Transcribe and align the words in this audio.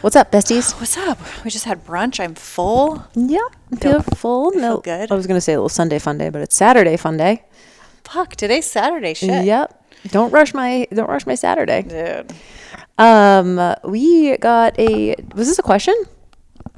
What's 0.00 0.16
up, 0.16 0.32
besties? 0.32 0.72
What's 0.80 0.96
up? 0.96 1.18
We 1.44 1.50
just 1.50 1.66
had 1.66 1.84
brunch. 1.84 2.20
I'm 2.20 2.34
full. 2.34 3.04
Yeah, 3.14 3.38
I 3.70 3.76
feel 3.76 4.00
full. 4.00 4.50
feel 4.50 4.60
No, 4.60 4.78
good. 4.78 5.12
I 5.12 5.14
was 5.14 5.26
gonna 5.26 5.42
say 5.42 5.52
a 5.52 5.56
little 5.56 5.68
Sunday 5.68 5.98
fun 5.98 6.16
day, 6.16 6.30
but 6.30 6.40
it's 6.40 6.56
Saturday 6.56 6.96
fun 6.96 7.18
day. 7.18 7.44
Fuck, 8.04 8.36
today's 8.36 8.64
Saturday. 8.64 9.12
Shit. 9.12 9.44
Yep. 9.44 9.84
Don't 10.08 10.30
rush 10.32 10.54
my 10.54 10.88
don't 10.90 11.08
rush 11.10 11.26
my 11.26 11.34
Saturday. 11.34 11.82
Dude. 11.82 12.32
Um, 12.96 13.74
we 13.84 14.38
got 14.38 14.78
a. 14.78 15.16
Was 15.34 15.48
this 15.48 15.58
a 15.58 15.62
question? 15.62 15.94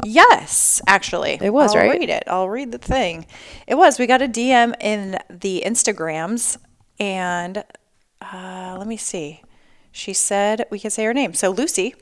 Yes, 0.04 0.82
actually. 0.88 1.38
It 1.40 1.50
was, 1.52 1.76
I'll 1.76 1.82
right? 1.82 2.00
read 2.00 2.10
it. 2.10 2.24
I'll 2.26 2.48
read 2.48 2.72
the 2.72 2.78
thing. 2.78 3.26
It 3.68 3.76
was. 3.76 4.00
We 4.00 4.08
got 4.08 4.20
a 4.20 4.26
DM 4.26 4.74
in 4.80 5.16
the 5.30 5.62
Instagrams 5.64 6.58
and 6.98 7.62
uh, 8.20 8.74
let 8.76 8.88
me 8.88 8.96
see. 8.96 9.42
She 9.92 10.12
said 10.12 10.66
we 10.70 10.80
can 10.80 10.90
say 10.90 11.04
her 11.04 11.14
name. 11.14 11.34
So 11.34 11.50
Lucy. 11.50 11.94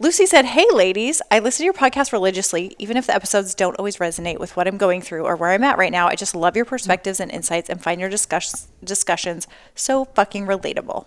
Lucy 0.00 0.26
said, 0.26 0.44
Hey 0.44 0.66
ladies, 0.72 1.20
I 1.30 1.40
listen 1.40 1.58
to 1.58 1.64
your 1.64 1.72
podcast 1.72 2.12
religiously, 2.12 2.76
even 2.78 2.96
if 2.96 3.06
the 3.08 3.14
episodes 3.14 3.54
don't 3.54 3.76
always 3.78 3.96
resonate 3.96 4.38
with 4.38 4.56
what 4.56 4.68
I'm 4.68 4.76
going 4.76 5.02
through 5.02 5.24
or 5.24 5.34
where 5.34 5.50
I'm 5.50 5.64
at 5.64 5.76
right 5.76 5.90
now. 5.90 6.06
I 6.06 6.14
just 6.14 6.36
love 6.36 6.54
your 6.54 6.64
perspectives 6.64 7.18
and 7.18 7.32
insights 7.32 7.68
and 7.68 7.82
find 7.82 8.00
your 8.00 8.08
discuss- 8.08 8.68
discussions 8.84 9.48
so 9.74 10.04
fucking 10.04 10.46
relatable. 10.46 11.06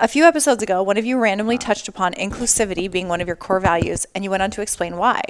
A 0.00 0.08
few 0.08 0.24
episodes 0.24 0.62
ago, 0.62 0.82
one 0.82 0.96
of 0.96 1.04
you 1.04 1.18
randomly 1.18 1.58
touched 1.58 1.88
upon 1.88 2.14
inclusivity 2.14 2.90
being 2.90 3.08
one 3.08 3.20
of 3.20 3.26
your 3.26 3.36
core 3.36 3.60
values, 3.60 4.06
and 4.14 4.24
you 4.24 4.30
went 4.30 4.42
on 4.42 4.50
to 4.50 4.62
explain 4.62 4.96
why. 4.96 5.20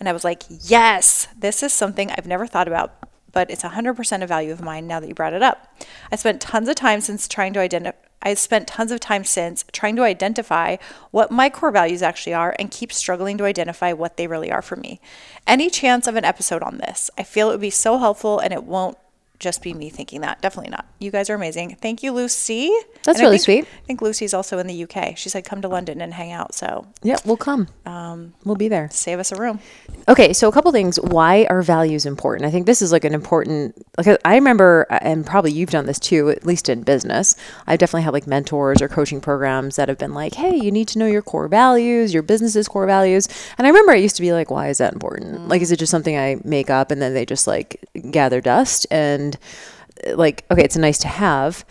And 0.00 0.08
I 0.08 0.12
was 0.12 0.24
like, 0.24 0.44
Yes, 0.48 1.28
this 1.38 1.62
is 1.62 1.74
something 1.74 2.10
I've 2.10 2.26
never 2.26 2.46
thought 2.46 2.66
about, 2.68 2.94
but 3.30 3.50
it's 3.50 3.62
100% 3.62 4.22
a 4.22 4.26
value 4.26 4.52
of 4.52 4.62
mine 4.62 4.86
now 4.86 5.00
that 5.00 5.08
you 5.08 5.14
brought 5.14 5.34
it 5.34 5.42
up. 5.42 5.82
I 6.10 6.16
spent 6.16 6.40
tons 6.40 6.68
of 6.68 6.76
time 6.76 7.02
since 7.02 7.28
trying 7.28 7.52
to 7.52 7.60
identify. 7.60 8.07
I 8.22 8.30
have 8.30 8.38
spent 8.38 8.68
tons 8.68 8.90
of 8.90 9.00
time 9.00 9.24
since 9.24 9.64
trying 9.72 9.96
to 9.96 10.02
identify 10.02 10.76
what 11.10 11.30
my 11.30 11.50
core 11.50 11.70
values 11.70 12.02
actually 12.02 12.34
are 12.34 12.54
and 12.58 12.70
keep 12.70 12.92
struggling 12.92 13.38
to 13.38 13.44
identify 13.44 13.92
what 13.92 14.16
they 14.16 14.26
really 14.26 14.50
are 14.50 14.62
for 14.62 14.76
me. 14.76 15.00
Any 15.46 15.70
chance 15.70 16.06
of 16.06 16.16
an 16.16 16.24
episode 16.24 16.62
on 16.62 16.78
this? 16.78 17.10
I 17.16 17.22
feel 17.22 17.48
it 17.48 17.52
would 17.52 17.60
be 17.60 17.70
so 17.70 17.98
helpful 17.98 18.38
and 18.38 18.52
it 18.52 18.64
won't 18.64 18.98
just 19.38 19.62
be 19.62 19.72
me 19.72 19.88
thinking 19.88 20.20
that. 20.22 20.40
Definitely 20.42 20.70
not. 20.70 20.86
You 20.98 21.10
guys 21.12 21.30
are 21.30 21.34
amazing. 21.34 21.76
Thank 21.80 22.02
you, 22.02 22.12
Lucy. 22.12 22.70
That's 23.04 23.18
And 23.18 23.18
I 23.18 23.20
really 23.22 23.38
think- 23.38 23.44
sweet. 23.44 23.64
I 23.64 23.86
think 23.86 24.02
Lucy's 24.02 24.34
also 24.34 24.58
in 24.58 24.66
the 24.66 24.82
UK. 24.84 25.16
She 25.16 25.28
said 25.28 25.44
come 25.44 25.62
to 25.62 25.68
London 25.68 26.00
and 26.00 26.12
hang 26.14 26.32
out. 26.32 26.54
So 26.54 26.86
Yep, 27.02 27.20
we'll 27.24 27.36
come. 27.36 27.68
Um, 27.86 28.34
we'll 28.44 28.56
be 28.56 28.68
there. 28.68 28.88
save 28.90 29.18
us 29.20 29.30
a 29.30 29.36
room. 29.36 29.60
Okay, 30.08 30.32
so 30.32 30.48
a 30.48 30.52
couple 30.52 30.72
things. 30.72 30.98
Why 31.00 31.46
are 31.50 31.62
values 31.62 32.04
important? 32.06 32.46
I 32.46 32.50
think 32.50 32.66
this 32.66 32.82
is 32.82 32.90
like 32.92 33.04
an 33.04 33.14
important. 33.14 33.74
Like 33.96 34.18
I 34.24 34.34
remember, 34.34 34.86
and 34.90 35.24
probably 35.24 35.52
you've 35.52 35.70
done 35.70 35.86
this 35.86 35.98
too, 35.98 36.30
at 36.30 36.44
least 36.44 36.68
in 36.68 36.82
business. 36.82 37.36
I've 37.66 37.78
definitely 37.78 38.02
had 38.02 38.12
like 38.12 38.26
mentors 38.26 38.82
or 38.82 38.88
coaching 38.88 39.20
programs 39.20 39.76
that 39.76 39.88
have 39.88 39.98
been 39.98 40.14
like, 40.14 40.34
"Hey, 40.34 40.56
you 40.56 40.70
need 40.72 40.88
to 40.88 40.98
know 40.98 41.06
your 41.06 41.22
core 41.22 41.46
values, 41.48 42.12
your 42.12 42.22
business's 42.22 42.66
core 42.68 42.86
values." 42.86 43.28
And 43.56 43.66
I 43.66 43.70
remember 43.70 43.92
I 43.92 43.96
used 43.96 44.16
to 44.16 44.22
be 44.22 44.32
like, 44.32 44.50
"Why 44.50 44.68
is 44.68 44.78
that 44.78 44.92
important? 44.92 45.48
Like, 45.48 45.62
is 45.62 45.70
it 45.70 45.78
just 45.78 45.90
something 45.90 46.16
I 46.16 46.40
make 46.44 46.70
up 46.70 46.90
and 46.90 47.00
then 47.00 47.14
they 47.14 47.24
just 47.26 47.46
like 47.46 47.84
gather 48.10 48.40
dust?" 48.40 48.86
And 48.90 49.27
uh, 49.36 50.16
like, 50.16 50.44
okay, 50.50 50.64
it's 50.64 50.76
nice 50.76 50.98
to 50.98 51.08
have, 51.08 51.64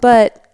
but 0.00 0.44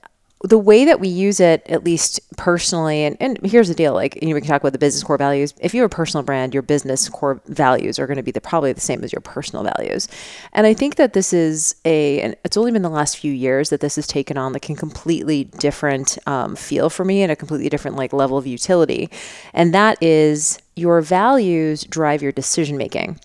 the 0.43 0.59
way 0.59 0.87
that 0.87 1.00
we 1.00 1.09
use 1.09 1.38
it, 1.38 1.62
at 1.66 1.84
least 1.84 2.19
personally, 2.38 3.04
and, 3.04 3.15
and 3.21 3.38
here's 3.44 3.69
the 3.69 3.75
deal 3.75 3.93
like, 3.93 4.19
you 4.22 4.28
know, 4.28 4.34
we 4.34 4.41
can 4.41 4.48
talk 4.48 4.62
about 4.62 4.72
the 4.72 4.78
business 4.78 5.03
core 5.04 5.19
values. 5.19 5.53
If 5.60 5.75
you're 5.75 5.84
a 5.84 5.91
personal 5.91 6.25
brand, 6.25 6.54
your 6.54 6.62
business 6.62 7.10
core 7.10 7.43
values 7.47 7.98
are 7.98 8.06
going 8.06 8.16
to 8.16 8.22
be 8.22 8.31
the, 8.31 8.41
probably 8.41 8.72
the 8.72 8.81
same 8.81 9.04
as 9.04 9.12
your 9.12 9.21
personal 9.21 9.65
values. 9.65 10.09
And 10.54 10.66
I 10.66 10.72
think 10.72 10.94
that 10.94 11.12
this 11.12 11.34
is 11.34 11.75
a, 11.84 12.22
and 12.22 12.37
it's 12.43 12.56
only 12.56 12.72
been 12.72 12.81
the 12.81 12.88
last 12.88 13.19
few 13.19 13.32
years 13.32 13.69
that 13.69 13.81
this 13.81 13.97
has 13.97 14.06
taken 14.06 14.38
on 14.38 14.54
like 14.54 14.71
a 14.71 14.75
completely 14.75 15.44
different 15.44 16.16
um, 16.27 16.56
feel 16.56 16.88
for 16.88 17.04
me 17.04 17.22
and 17.22 17.31
a 17.31 17.37
completely 17.37 17.69
different 17.69 17.98
like 17.98 18.15
level 18.15 18.38
of 18.38 18.47
utility. 18.47 19.10
And 19.53 19.75
that 19.75 20.03
is 20.03 20.59
your 20.75 21.03
values 21.03 21.84
drive 21.84 22.22
your 22.22 22.32
decision 22.32 22.78
making. 22.78 23.21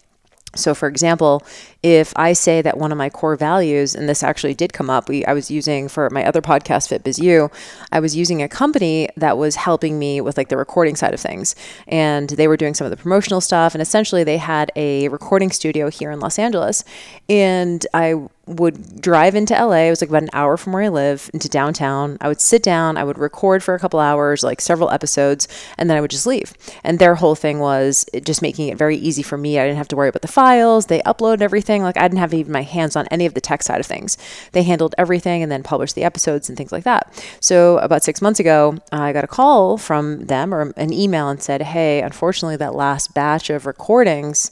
So, 0.55 0.73
for 0.73 0.87
example, 0.87 1.43
if 1.83 2.13
I 2.15 2.33
say 2.33 2.61
that 2.61 2.77
one 2.77 2.91
of 2.91 2.97
my 2.97 3.09
core 3.09 3.35
values, 3.35 3.93
and 3.93 4.09
this 4.09 4.23
actually 4.23 4.53
did 4.53 4.73
come 4.73 4.89
up, 4.89 5.07
we 5.09 5.25
I 5.25 5.33
was 5.33 5.51
using 5.51 5.87
for 5.87 6.09
my 6.09 6.25
other 6.25 6.41
podcast, 6.41 6.89
Fit 6.89 7.03
Biz 7.03 7.19
U, 7.19 7.51
I 7.91 7.99
was 7.99 8.15
using 8.15 8.41
a 8.41 8.47
company 8.47 9.09
that 9.17 9.37
was 9.37 9.55
helping 9.55 9.99
me 9.99 10.21
with 10.21 10.37
like 10.37 10.49
the 10.49 10.57
recording 10.57 10.95
side 10.95 11.13
of 11.13 11.19
things, 11.19 11.55
and 11.87 12.29
they 12.29 12.47
were 12.47 12.57
doing 12.57 12.73
some 12.73 12.85
of 12.85 12.91
the 12.91 12.97
promotional 12.97 13.41
stuff, 13.41 13.75
and 13.75 13.81
essentially 13.81 14.23
they 14.23 14.37
had 14.37 14.71
a 14.75 15.07
recording 15.09 15.51
studio 15.51 15.89
here 15.89 16.11
in 16.11 16.19
Los 16.19 16.39
Angeles, 16.39 16.83
and 17.29 17.85
I 17.93 18.15
would 18.47 19.01
drive 19.01 19.35
into 19.35 19.53
LA. 19.53 19.85
It 19.85 19.89
was 19.89 20.01
like 20.01 20.09
about 20.09 20.23
an 20.23 20.29
hour 20.33 20.57
from 20.57 20.73
where 20.73 20.83
I 20.83 20.89
live 20.89 21.29
into 21.33 21.49
downtown. 21.49 22.17
I 22.21 22.27
would 22.27 22.39
sit 22.39 22.61
down, 22.61 22.97
I 22.97 23.03
would 23.03 23.17
record 23.17 23.63
for 23.63 23.73
a 23.73 23.79
couple 23.79 23.99
hours, 23.99 24.43
like 24.43 24.61
several 24.61 24.91
episodes, 24.91 25.47
and 25.77 25.89
then 25.89 25.97
I 25.97 26.01
would 26.01 26.11
just 26.11 26.27
leave. 26.27 26.53
And 26.83 26.99
their 26.99 27.15
whole 27.15 27.35
thing 27.35 27.59
was 27.59 28.05
just 28.23 28.41
making 28.41 28.67
it 28.67 28.77
very 28.77 28.97
easy 28.97 29.23
for 29.23 29.37
me. 29.37 29.59
I 29.59 29.65
didn't 29.65 29.77
have 29.77 29.87
to 29.89 29.95
worry 29.95 30.09
about 30.09 30.21
the 30.21 30.27
files. 30.27 30.85
They 30.85 31.01
uploaded 31.01 31.41
everything. 31.41 31.81
Like 31.81 31.97
I 31.97 32.07
didn't 32.07 32.19
have 32.19 32.33
even 32.33 32.51
my 32.51 32.61
hands 32.61 32.95
on 32.95 33.07
any 33.07 33.25
of 33.25 33.33
the 33.33 33.41
tech 33.41 33.63
side 33.63 33.79
of 33.79 33.85
things. 33.85 34.17
They 34.51 34.63
handled 34.63 34.93
everything 34.97 35.41
and 35.41 35.51
then 35.51 35.63
published 35.63 35.95
the 35.95 36.03
episodes 36.03 36.47
and 36.47 36.57
things 36.57 36.71
like 36.71 36.83
that. 36.83 37.11
So 37.39 37.79
about 37.79 38.03
six 38.03 38.21
months 38.21 38.39
ago, 38.39 38.77
I 38.91 39.11
got 39.13 39.23
a 39.23 39.27
call 39.27 39.77
from 39.77 40.25
them 40.25 40.53
or 40.53 40.73
an 40.77 40.93
email 40.93 41.29
and 41.29 41.41
said, 41.41 41.61
Hey, 41.61 42.01
unfortunately, 42.01 42.57
that 42.57 42.75
last 42.75 43.13
batch 43.13 43.49
of 43.49 43.65
recordings 43.65 44.51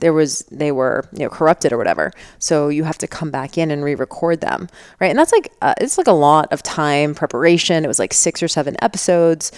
there 0.00 0.12
was 0.12 0.40
they 0.50 0.72
were 0.72 1.04
you 1.12 1.20
know 1.20 1.28
corrupted 1.28 1.72
or 1.72 1.78
whatever. 1.78 2.12
So 2.38 2.68
you 2.68 2.84
have 2.84 2.98
to 2.98 3.06
come 3.06 3.30
back 3.30 3.56
in 3.58 3.70
and 3.70 3.84
re-record 3.84 4.40
them 4.40 4.68
right? 5.00 5.08
And 5.08 5.18
that's 5.18 5.32
like 5.32 5.52
uh, 5.62 5.74
it's 5.80 5.98
like 5.98 6.06
a 6.06 6.12
lot 6.12 6.52
of 6.52 6.62
time 6.62 7.14
preparation. 7.14 7.84
It 7.84 7.88
was 7.88 7.98
like 7.98 8.12
six 8.12 8.42
or 8.42 8.48
seven 8.48 8.76
episodes. 8.82 9.52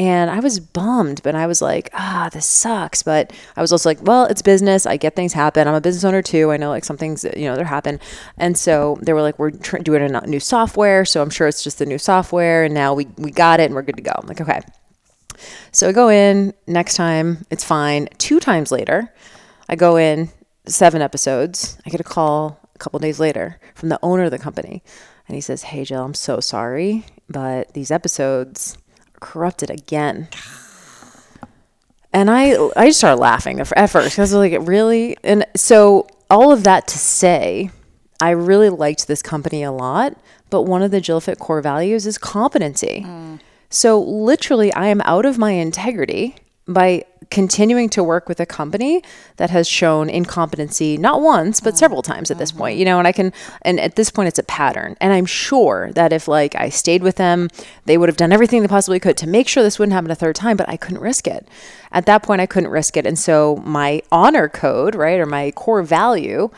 And 0.00 0.30
i 0.30 0.38
was 0.38 0.60
bummed 0.60 1.22
but 1.24 1.34
i 1.34 1.48
was 1.48 1.60
like 1.60 1.90
ah 1.92 2.30
this 2.32 2.46
sucks. 2.46 3.02
But 3.02 3.32
i 3.56 3.60
was 3.60 3.72
also 3.72 3.88
like 3.88 4.02
well 4.02 4.24
it's 4.26 4.42
business. 4.42 4.86
I 4.86 4.96
get 4.96 5.16
things 5.16 5.32
happen. 5.32 5.66
I'm 5.66 5.74
a 5.74 5.80
business 5.80 6.04
owner 6.04 6.22
too. 6.22 6.52
I 6.52 6.56
know 6.56 6.70
like 6.70 6.84
some 6.84 6.96
things 6.96 7.24
you 7.36 7.44
know 7.44 7.56
that 7.56 7.66
happen. 7.66 8.00
And 8.36 8.56
so 8.56 8.98
they 9.02 9.12
were 9.12 9.22
like 9.22 9.38
we're 9.38 9.50
tr- 9.50 9.78
doing 9.78 10.02
a 10.02 10.26
new 10.26 10.40
software. 10.40 11.04
So 11.04 11.22
i'm 11.22 11.30
sure 11.30 11.48
it's 11.48 11.64
just 11.64 11.78
the 11.78 11.86
new 11.86 11.98
software. 11.98 12.64
And 12.64 12.74
now 12.74 12.94
we 12.94 13.06
we 13.16 13.30
got 13.30 13.60
it 13.60 13.64
and 13.64 13.74
we're 13.74 13.82
good 13.82 13.96
to 13.96 14.02
go. 14.02 14.12
I'm 14.16 14.28
like 14.28 14.40
okay. 14.40 14.60
So 15.72 15.88
I 15.88 15.92
go 15.92 16.08
in. 16.08 16.54
Next 16.66 16.96
time, 16.96 17.44
it's 17.50 17.64
fine. 17.64 18.08
Two 18.18 18.40
times 18.40 18.72
later, 18.72 19.12
I 19.68 19.76
go 19.76 19.96
in 19.96 20.30
seven 20.66 21.02
episodes. 21.02 21.78
I 21.86 21.90
get 21.90 22.00
a 22.00 22.04
call 22.04 22.60
a 22.74 22.78
couple 22.78 22.98
days 23.00 23.20
later 23.20 23.58
from 23.74 23.88
the 23.88 23.98
owner 24.02 24.24
of 24.24 24.30
the 24.30 24.38
company. 24.38 24.82
And 25.26 25.34
he 25.34 25.40
says, 25.40 25.64
Hey, 25.64 25.84
Jill, 25.84 26.04
I'm 26.04 26.14
so 26.14 26.40
sorry, 26.40 27.04
but 27.28 27.74
these 27.74 27.90
episodes 27.90 28.78
are 29.14 29.20
corrupted 29.20 29.70
again. 29.70 30.28
And 32.12 32.30
I, 32.30 32.56
I 32.74 32.86
just 32.86 32.98
started 32.98 33.20
laughing 33.20 33.60
at 33.60 33.66
first 33.66 33.92
because 33.92 34.18
I 34.18 34.22
was 34.22 34.34
like, 34.34 34.66
really? 34.66 35.16
And 35.22 35.44
so, 35.54 36.06
all 36.30 36.52
of 36.52 36.64
that 36.64 36.88
to 36.88 36.98
say, 36.98 37.70
I 38.20 38.30
really 38.30 38.70
liked 38.70 39.06
this 39.06 39.22
company 39.22 39.62
a 39.62 39.70
lot, 39.70 40.16
but 40.50 40.62
one 40.62 40.82
of 40.82 40.90
the 40.90 41.00
Jill 41.00 41.20
Fit 41.20 41.38
core 41.38 41.60
values 41.60 42.06
is 42.06 42.18
competency. 42.18 43.04
Mm. 43.06 43.40
So 43.70 44.00
literally, 44.00 44.72
I 44.72 44.88
am 44.88 45.02
out 45.02 45.26
of 45.26 45.38
my 45.38 45.52
integrity 45.52 46.36
by 46.68 47.04
continuing 47.30 47.88
to 47.90 48.02
work 48.02 48.28
with 48.28 48.40
a 48.40 48.46
company 48.46 49.02
that 49.36 49.50
has 49.50 49.68
shown 49.68 50.08
incompetency 50.08 50.96
not 50.96 51.20
once 51.20 51.60
but 51.60 51.76
several 51.76 52.02
mm-hmm. 52.02 52.12
times 52.12 52.30
at 52.30 52.38
this 52.38 52.50
mm-hmm. 52.50 52.60
point 52.60 52.78
you 52.78 52.84
know 52.84 52.98
and 52.98 53.06
i 53.06 53.12
can 53.12 53.32
and 53.62 53.78
at 53.80 53.96
this 53.96 54.10
point 54.10 54.28
it's 54.28 54.38
a 54.38 54.44
pattern. 54.44 54.96
And 55.00 55.12
i'm 55.12 55.26
sure 55.26 55.90
that 55.92 56.12
if 56.12 56.28
like 56.28 56.54
i 56.54 56.68
stayed 56.68 57.02
with 57.02 57.16
them 57.16 57.48
they 57.84 57.98
would 57.98 58.08
have 58.08 58.16
done 58.16 58.32
everything 58.32 58.62
they 58.62 58.68
possibly 58.68 59.00
could 59.00 59.16
to 59.18 59.26
make 59.26 59.48
sure 59.48 59.62
this 59.62 59.78
wouldn't 59.78 59.92
happen 59.92 60.10
a 60.10 60.14
third 60.14 60.36
time 60.36 60.56
but 60.56 60.68
i 60.68 60.76
couldn't 60.76 61.00
risk 61.00 61.26
it. 61.26 61.46
At 61.92 62.06
that 62.06 62.22
point 62.22 62.40
i 62.40 62.46
couldn't 62.46 62.70
risk 62.70 62.96
it. 62.96 63.06
And 63.06 63.18
so 63.18 63.56
my 63.64 64.02
honor 64.12 64.48
code 64.48 64.94
right 64.94 65.20
or 65.20 65.26
my 65.26 65.50
core 65.52 65.82
value 65.82 66.50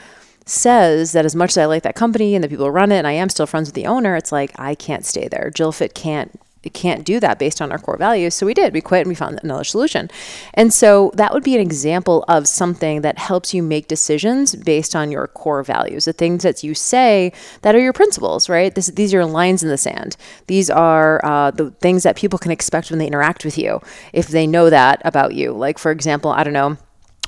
says 0.47 1.12
that 1.12 1.25
as 1.25 1.37
much 1.37 1.51
as 1.51 1.59
I 1.59 1.67
like 1.67 1.85
that 1.85 1.95
company 1.95 2.35
and 2.35 2.43
the 2.43 2.49
people 2.49 2.67
who 2.67 2.73
run 2.73 2.91
it, 2.91 2.99
and 2.99 3.07
I 3.07 3.12
am 3.12 3.29
still 3.29 3.47
friends 3.47 3.69
with 3.69 3.75
the 3.75 3.87
owner, 3.87 4.17
it's 4.17 4.33
like 4.33 4.59
I 4.59 4.75
can't 4.75 5.07
stay 5.07 5.29
there. 5.29 5.51
Jill 5.55 5.73
Fit 5.73 5.95
can't 5.95 6.41
can't 6.69 7.05
do 7.05 7.19
that 7.21 7.39
based 7.39 7.62
on 7.62 7.73
our 7.73 7.79
core 7.79 7.97
values. 7.97 8.35
So 8.35 8.45
we 8.45 8.53
did. 8.53 8.75
We 8.75 8.83
quit 8.83 9.03
and 9.03 9.09
we 9.09 9.15
found 9.15 9.41
another 9.43 9.65
solution. 9.65 10.11
And 10.53 10.73
so 10.73 11.11
that 11.15 11.33
would 11.33 11.43
be 11.43 11.55
an 11.55 11.61
example 11.61 12.25
of 12.29 12.47
something 12.47 13.01
that 13.01 13.19
helps 13.19 13.55
you 13.55 13.62
make 13.62 13.89
decisions 13.89 14.55
based 14.55 14.95
on 14.95 15.11
your 15.11 15.27
core 15.27 15.62
values, 15.62 16.05
the 16.05 16.12
things 16.12 16.43
that 16.43 16.62
you 16.62 16.75
say 16.75 17.33
that 17.62 17.75
are 17.75 17.81
your 17.81 17.95
principles, 17.95 18.51
right? 18.51 18.75
This, 18.75 18.89
these 18.89 19.15
are 19.15 19.25
lines 19.25 19.62
in 19.62 19.71
the 19.71 19.79
sand. 19.79 20.19
These 20.49 20.69
are 20.69 21.25
uh, 21.25 21.51
the 21.51 21.71
things 21.71 22.03
that 22.03 22.17
people 22.17 22.39
can 22.39 22.51
expect 22.51 22.91
when 22.91 22.99
they 22.99 23.07
interact 23.07 23.45
with 23.45 23.57
you 23.57 23.81
if 24.12 24.29
they 24.29 24.47
know 24.47 24.69
that 24.69 25.01
about 25.05 25.35
you. 25.35 25.53
Like, 25.53 25.79
for 25.79 25.91
example, 25.91 26.31
I 26.31 26.45
don't 26.45 26.53
know 26.53 26.77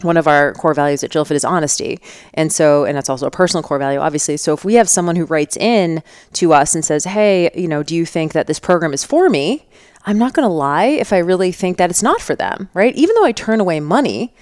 one 0.04 0.16
of 0.16 0.26
our 0.26 0.52
core 0.54 0.74
values 0.74 1.02
at 1.04 1.10
Jillfit 1.10 1.32
is 1.32 1.44
honesty. 1.44 1.98
And 2.34 2.52
so, 2.52 2.84
and 2.84 2.96
that's 2.96 3.08
also 3.08 3.26
a 3.26 3.30
personal 3.30 3.62
core 3.62 3.78
value, 3.78 3.98
obviously. 3.98 4.36
So 4.36 4.52
if 4.54 4.64
we 4.64 4.74
have 4.74 4.88
someone 4.88 5.16
who 5.16 5.24
writes 5.24 5.56
in 5.56 6.02
to 6.34 6.52
us 6.52 6.74
and 6.74 6.84
says, 6.84 7.04
Hey, 7.04 7.50
you 7.54 7.68
know, 7.68 7.82
do 7.82 7.94
you 7.94 8.06
think 8.06 8.32
that 8.32 8.46
this 8.46 8.58
program 8.58 8.92
is 8.92 9.04
for 9.04 9.28
me? 9.28 9.66
I'm 10.04 10.18
not 10.18 10.32
going 10.32 10.46
to 10.46 10.52
lie 10.52 10.86
if 10.86 11.12
I 11.12 11.18
really 11.18 11.52
think 11.52 11.76
that 11.76 11.90
it's 11.90 12.02
not 12.02 12.20
for 12.20 12.34
them, 12.34 12.68
right? 12.74 12.94
Even 12.96 13.14
though 13.14 13.24
I 13.24 13.32
turn 13.32 13.60
away 13.60 13.78
money, 13.78 14.34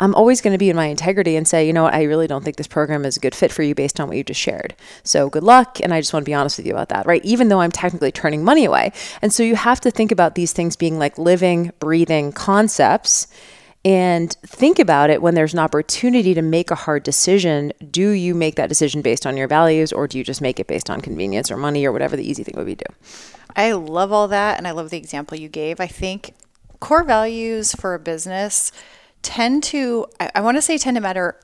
I'm 0.00 0.14
always 0.14 0.40
going 0.40 0.52
to 0.52 0.58
be 0.58 0.70
in 0.70 0.76
my 0.76 0.86
integrity 0.86 1.36
and 1.36 1.46
say, 1.46 1.66
you 1.66 1.74
know 1.74 1.82
what, 1.82 1.92
I 1.94 2.04
really 2.04 2.26
don't 2.26 2.42
think 2.42 2.56
this 2.56 2.66
program 2.66 3.04
is 3.04 3.18
a 3.18 3.20
good 3.20 3.34
fit 3.34 3.52
for 3.52 3.62
you 3.62 3.74
based 3.74 4.00
on 4.00 4.08
what 4.08 4.16
you 4.16 4.24
just 4.24 4.40
shared. 4.40 4.74
So 5.02 5.28
good 5.28 5.42
luck. 5.42 5.78
And 5.82 5.92
I 5.92 6.00
just 6.00 6.14
want 6.14 6.24
to 6.24 6.28
be 6.28 6.34
honest 6.34 6.56
with 6.56 6.66
you 6.66 6.72
about 6.72 6.88
that, 6.88 7.06
right? 7.06 7.22
Even 7.22 7.48
though 7.48 7.60
I'm 7.60 7.70
technically 7.70 8.10
turning 8.10 8.42
money 8.42 8.64
away. 8.64 8.92
And 9.20 9.32
so 9.32 9.42
you 9.42 9.56
have 9.56 9.80
to 9.82 9.90
think 9.90 10.10
about 10.10 10.36
these 10.36 10.54
things 10.54 10.74
being 10.74 10.98
like 10.98 11.18
living, 11.18 11.72
breathing 11.80 12.32
concepts 12.32 13.26
and 13.84 14.30
think 14.46 14.78
about 14.78 15.08
it 15.08 15.22
when 15.22 15.34
there's 15.34 15.54
an 15.54 15.58
opportunity 15.58 16.34
to 16.34 16.42
make 16.42 16.70
a 16.70 16.74
hard 16.74 17.02
decision. 17.02 17.72
Do 17.90 18.10
you 18.10 18.34
make 18.34 18.56
that 18.56 18.68
decision 18.68 19.00
based 19.00 19.26
on 19.26 19.36
your 19.36 19.48
values 19.48 19.92
or 19.92 20.06
do 20.06 20.18
you 20.18 20.24
just 20.24 20.42
make 20.42 20.60
it 20.60 20.66
based 20.66 20.90
on 20.90 21.00
convenience 21.00 21.50
or 21.50 21.56
money 21.56 21.86
or 21.86 21.92
whatever 21.92 22.16
the 22.16 22.28
easy 22.28 22.44
thing 22.44 22.54
would 22.56 22.66
be 22.66 22.76
to 22.76 22.84
do? 22.88 22.94
I 23.56 23.72
love 23.72 24.12
all 24.12 24.28
that. 24.28 24.58
And 24.58 24.68
I 24.68 24.72
love 24.72 24.90
the 24.90 24.98
example 24.98 25.38
you 25.38 25.48
gave. 25.48 25.80
I 25.80 25.86
think 25.86 26.34
core 26.78 27.04
values 27.04 27.74
for 27.74 27.94
a 27.94 27.98
business 27.98 28.70
tend 29.22 29.62
to, 29.64 30.06
I, 30.18 30.30
I 30.36 30.40
want 30.42 30.58
to 30.58 30.62
say, 30.62 30.76
tend 30.76 30.96
to 30.96 31.00
matter 31.00 31.40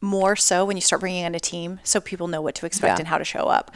more 0.00 0.36
so 0.36 0.64
when 0.64 0.76
you 0.76 0.80
start 0.80 1.00
bringing 1.00 1.24
in 1.24 1.34
a 1.34 1.40
team 1.40 1.80
so 1.82 2.00
people 2.00 2.28
know 2.28 2.40
what 2.40 2.54
to 2.54 2.66
expect 2.66 2.96
yeah. 2.96 3.00
and 3.00 3.08
how 3.08 3.18
to 3.18 3.24
show 3.24 3.44
up. 3.44 3.70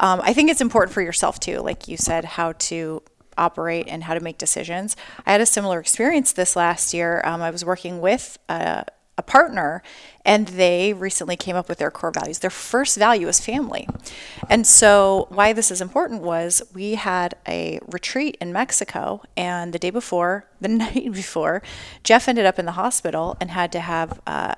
Um, 0.00 0.20
I 0.22 0.32
think 0.32 0.50
it's 0.50 0.60
important 0.60 0.92
for 0.92 1.02
yourself 1.02 1.40
too, 1.40 1.60
like 1.60 1.88
you 1.88 1.96
said, 1.96 2.24
how 2.24 2.52
to 2.52 3.02
operate 3.38 3.86
and 3.88 4.04
how 4.04 4.14
to 4.14 4.20
make 4.20 4.38
decisions. 4.38 4.96
I 5.26 5.32
had 5.32 5.40
a 5.40 5.46
similar 5.46 5.80
experience 5.80 6.32
this 6.32 6.56
last 6.56 6.92
year. 6.92 7.22
Um, 7.24 7.40
I 7.42 7.50
was 7.50 7.64
working 7.64 8.00
with 8.00 8.38
a, 8.48 8.84
a 9.16 9.22
partner 9.22 9.82
and 10.24 10.48
they 10.48 10.92
recently 10.92 11.36
came 11.36 11.56
up 11.56 11.68
with 11.68 11.78
their 11.78 11.90
core 11.90 12.10
values. 12.10 12.38
Their 12.40 12.50
first 12.50 12.98
value 12.98 13.28
is 13.28 13.40
family. 13.40 13.88
And 14.48 14.66
so, 14.66 15.26
why 15.30 15.52
this 15.54 15.70
is 15.70 15.80
important 15.80 16.22
was 16.22 16.62
we 16.74 16.96
had 16.96 17.34
a 17.46 17.80
retreat 17.86 18.36
in 18.40 18.52
Mexico, 18.52 19.22
and 19.36 19.72
the 19.72 19.78
day 19.78 19.90
before, 19.90 20.44
the 20.60 20.68
night 20.68 21.12
before, 21.12 21.62
Jeff 22.04 22.28
ended 22.28 22.44
up 22.44 22.58
in 22.58 22.66
the 22.66 22.72
hospital 22.72 23.36
and 23.40 23.50
had 23.50 23.72
to 23.72 23.80
have 23.80 24.20
uh, 24.26 24.54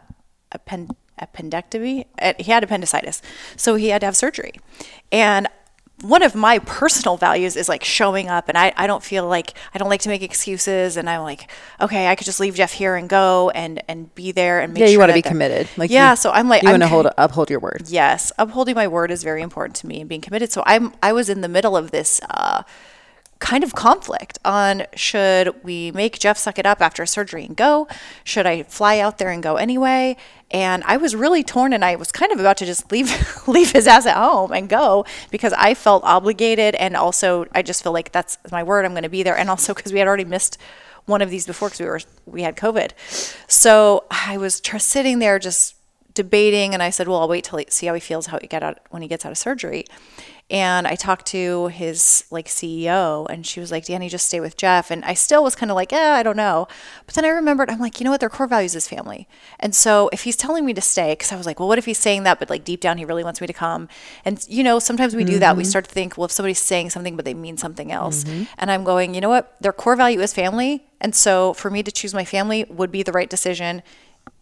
appendectomy. 0.56 2.06
Uh, 2.20 2.34
he 2.38 2.50
had 2.50 2.64
appendicitis, 2.64 3.22
so 3.56 3.76
he 3.76 3.88
had 3.88 4.00
to 4.00 4.06
have 4.06 4.16
surgery. 4.16 4.54
And 5.12 5.46
one 6.02 6.22
of 6.22 6.34
my 6.34 6.58
personal 6.60 7.16
values 7.16 7.56
is 7.56 7.68
like 7.68 7.84
showing 7.84 8.28
up 8.28 8.48
and 8.48 8.56
I, 8.56 8.72
I 8.76 8.86
don't 8.86 9.02
feel 9.02 9.26
like 9.26 9.54
I 9.74 9.78
don't 9.78 9.88
like 9.88 10.00
to 10.02 10.08
make 10.08 10.22
excuses 10.22 10.96
and 10.96 11.08
I'm 11.08 11.22
like, 11.22 11.50
okay, 11.80 12.08
I 12.08 12.14
could 12.14 12.24
just 12.24 12.40
leave 12.40 12.54
Jeff 12.54 12.72
here 12.72 12.96
and 12.96 13.08
go 13.08 13.50
and 13.50 13.82
and 13.88 14.14
be 14.14 14.32
there 14.32 14.60
and 14.60 14.72
make 14.72 14.80
Yeah, 14.80 14.86
you 14.86 14.92
sure 14.92 15.00
want 15.00 15.10
to 15.10 15.14
be 15.14 15.22
committed. 15.22 15.68
Like 15.76 15.90
Yeah, 15.90 16.10
you, 16.10 16.16
so 16.16 16.30
I'm 16.30 16.48
like 16.48 16.62
You 16.62 16.70
want 16.70 16.82
to 16.82 16.88
hold 16.88 17.08
uphold 17.18 17.50
your 17.50 17.60
word. 17.60 17.82
Yes. 17.86 18.32
Upholding 18.38 18.74
my 18.74 18.88
word 18.88 19.10
is 19.10 19.22
very 19.22 19.42
important 19.42 19.76
to 19.76 19.86
me 19.86 20.00
and 20.00 20.08
being 20.08 20.20
committed. 20.20 20.52
So 20.52 20.62
I'm 20.66 20.94
I 21.02 21.12
was 21.12 21.28
in 21.28 21.40
the 21.42 21.48
middle 21.48 21.76
of 21.76 21.90
this 21.90 22.20
uh 22.30 22.62
kind 23.40 23.64
of 23.64 23.74
conflict 23.74 24.38
on 24.44 24.86
should 24.94 25.64
we 25.64 25.90
make 25.92 26.18
Jeff 26.18 26.36
suck 26.36 26.58
it 26.58 26.66
up 26.66 26.80
after 26.80 27.04
surgery 27.06 27.44
and 27.44 27.56
go? 27.56 27.88
Should 28.22 28.46
I 28.46 28.62
fly 28.62 28.98
out 28.98 29.18
there 29.18 29.30
and 29.30 29.42
go 29.42 29.56
anyway? 29.56 30.16
And 30.50 30.82
I 30.84 30.96
was 30.96 31.14
really 31.14 31.44
torn 31.44 31.72
and 31.72 31.84
I 31.84 31.96
was 31.96 32.10
kind 32.10 32.32
of 32.32 32.40
about 32.40 32.56
to 32.58 32.66
just 32.66 32.90
leave 32.90 33.10
leave 33.46 33.72
his 33.72 33.86
ass 33.86 34.06
at 34.06 34.16
home 34.16 34.52
and 34.52 34.68
go 34.68 35.04
because 35.30 35.52
I 35.52 35.74
felt 35.74 36.02
obligated 36.04 36.74
and 36.74 36.96
also 36.96 37.46
I 37.52 37.62
just 37.62 37.82
feel 37.82 37.92
like 37.92 38.12
that's 38.12 38.38
my 38.50 38.62
word 38.62 38.84
I'm 38.84 38.92
going 38.92 39.04
to 39.04 39.08
be 39.08 39.22
there 39.22 39.36
and 39.36 39.48
also 39.48 39.74
because 39.74 39.92
we 39.92 39.98
had 39.98 40.08
already 40.08 40.24
missed 40.24 40.58
one 41.06 41.22
of 41.22 41.30
these 41.30 41.46
before 41.46 41.68
because 41.68 41.80
we 41.80 41.86
were 41.86 42.00
we 42.26 42.42
had 42.42 42.56
COVID. 42.56 42.92
So 43.48 44.04
I 44.10 44.38
was 44.38 44.60
tr- 44.60 44.78
sitting 44.78 45.18
there 45.18 45.38
just 45.38 45.76
debating 46.14 46.74
and 46.74 46.82
I 46.82 46.90
said, 46.90 47.08
well, 47.08 47.20
I'll 47.20 47.28
wait 47.28 47.44
till 47.44 47.58
he, 47.58 47.66
see 47.68 47.86
how 47.86 47.94
he 47.94 48.00
feels 48.00 48.26
how 48.26 48.38
he 48.40 48.46
get 48.46 48.62
out 48.62 48.78
when 48.90 49.02
he 49.02 49.08
gets 49.08 49.24
out 49.24 49.32
of 49.32 49.38
surgery. 49.38 49.84
And 50.50 50.86
I 50.86 50.96
talked 50.96 51.26
to 51.26 51.68
his 51.68 52.24
like 52.30 52.48
CEO 52.48 53.26
and 53.30 53.46
she 53.46 53.60
was 53.60 53.70
like, 53.70 53.86
Danny, 53.86 54.08
just 54.08 54.26
stay 54.26 54.40
with 54.40 54.56
Jeff. 54.56 54.90
And 54.90 55.04
I 55.04 55.14
still 55.14 55.44
was 55.44 55.54
kind 55.54 55.70
of 55.70 55.76
like, 55.76 55.92
eh, 55.92 56.12
I 56.12 56.24
don't 56.24 56.36
know. 56.36 56.66
But 57.06 57.14
then 57.14 57.24
I 57.24 57.28
remembered, 57.28 57.70
I'm 57.70 57.78
like, 57.78 58.00
you 58.00 58.04
know 58.04 58.10
what? 58.10 58.18
Their 58.20 58.28
core 58.28 58.48
values 58.48 58.74
is 58.74 58.88
family. 58.88 59.28
And 59.60 59.74
so 59.74 60.10
if 60.12 60.24
he's 60.24 60.36
telling 60.36 60.66
me 60.66 60.74
to 60.74 60.80
stay, 60.80 61.12
because 61.12 61.30
I 61.30 61.36
was 61.36 61.46
like, 61.46 61.60
well, 61.60 61.68
what 61.68 61.78
if 61.78 61.84
he's 61.84 61.98
saying 61.98 62.24
that, 62.24 62.40
but 62.40 62.50
like 62.50 62.64
deep 62.64 62.80
down 62.80 62.98
he 62.98 63.04
really 63.04 63.22
wants 63.22 63.40
me 63.40 63.46
to 63.46 63.52
come? 63.52 63.88
And 64.24 64.44
you 64.48 64.64
know, 64.64 64.80
sometimes 64.80 65.14
we 65.14 65.22
do 65.22 65.32
mm-hmm. 65.32 65.40
that. 65.40 65.56
We 65.56 65.62
mm-hmm. 65.62 65.70
start 65.70 65.84
to 65.84 65.90
think, 65.90 66.18
well, 66.18 66.24
if 66.24 66.32
somebody's 66.32 66.58
saying 66.58 66.90
something, 66.90 67.14
but 67.14 67.24
they 67.24 67.34
mean 67.34 67.56
something 67.56 67.92
else. 67.92 68.24
Mm-hmm. 68.24 68.44
And 68.58 68.70
I'm 68.72 68.82
going, 68.82 69.14
you 69.14 69.20
know 69.20 69.28
what? 69.28 69.54
Their 69.60 69.72
core 69.72 69.94
value 69.94 70.20
is 70.20 70.32
family. 70.32 70.84
And 71.00 71.14
so 71.14 71.54
for 71.54 71.70
me 71.70 71.84
to 71.84 71.92
choose 71.92 72.12
my 72.12 72.24
family 72.24 72.64
would 72.68 72.90
be 72.90 73.04
the 73.04 73.12
right 73.12 73.30
decision. 73.30 73.82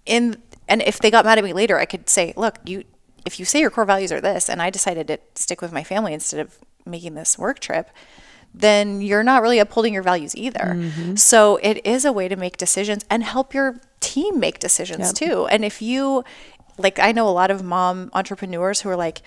In 0.06 0.42
and 0.68 0.82
if 0.82 0.98
they 0.98 1.10
got 1.10 1.24
mad 1.24 1.38
at 1.38 1.44
me 1.44 1.52
later, 1.52 1.78
I 1.78 1.84
could 1.84 2.08
say, 2.08 2.32
look, 2.36 2.56
you 2.64 2.84
if 3.24 3.38
you 3.38 3.44
say 3.44 3.60
your 3.60 3.70
core 3.70 3.84
values 3.84 4.12
are 4.12 4.20
this 4.20 4.48
and 4.48 4.62
I 4.62 4.70
decided 4.70 5.08
to 5.08 5.18
stick 5.34 5.60
with 5.60 5.72
my 5.72 5.84
family 5.84 6.14
instead 6.14 6.40
of 6.40 6.58
making 6.86 7.14
this 7.14 7.38
work 7.38 7.58
trip, 7.60 7.90
then 8.54 9.00
you're 9.00 9.22
not 9.22 9.42
really 9.42 9.58
upholding 9.58 9.92
your 9.92 10.02
values 10.02 10.34
either. 10.36 10.74
Mm-hmm. 10.76 11.16
So 11.16 11.56
it 11.62 11.84
is 11.84 12.04
a 12.04 12.12
way 12.12 12.28
to 12.28 12.36
make 12.36 12.56
decisions 12.56 13.04
and 13.10 13.22
help 13.22 13.54
your 13.54 13.80
team 14.00 14.40
make 14.40 14.58
decisions 14.58 15.08
yep. 15.08 15.14
too. 15.14 15.46
And 15.46 15.64
if 15.64 15.82
you 15.82 16.24
like 16.78 16.98
I 16.98 17.12
know 17.12 17.28
a 17.28 17.30
lot 17.30 17.50
of 17.50 17.62
mom 17.62 18.10
entrepreneurs 18.14 18.80
who 18.80 18.88
are 18.88 18.96
like 18.96 19.22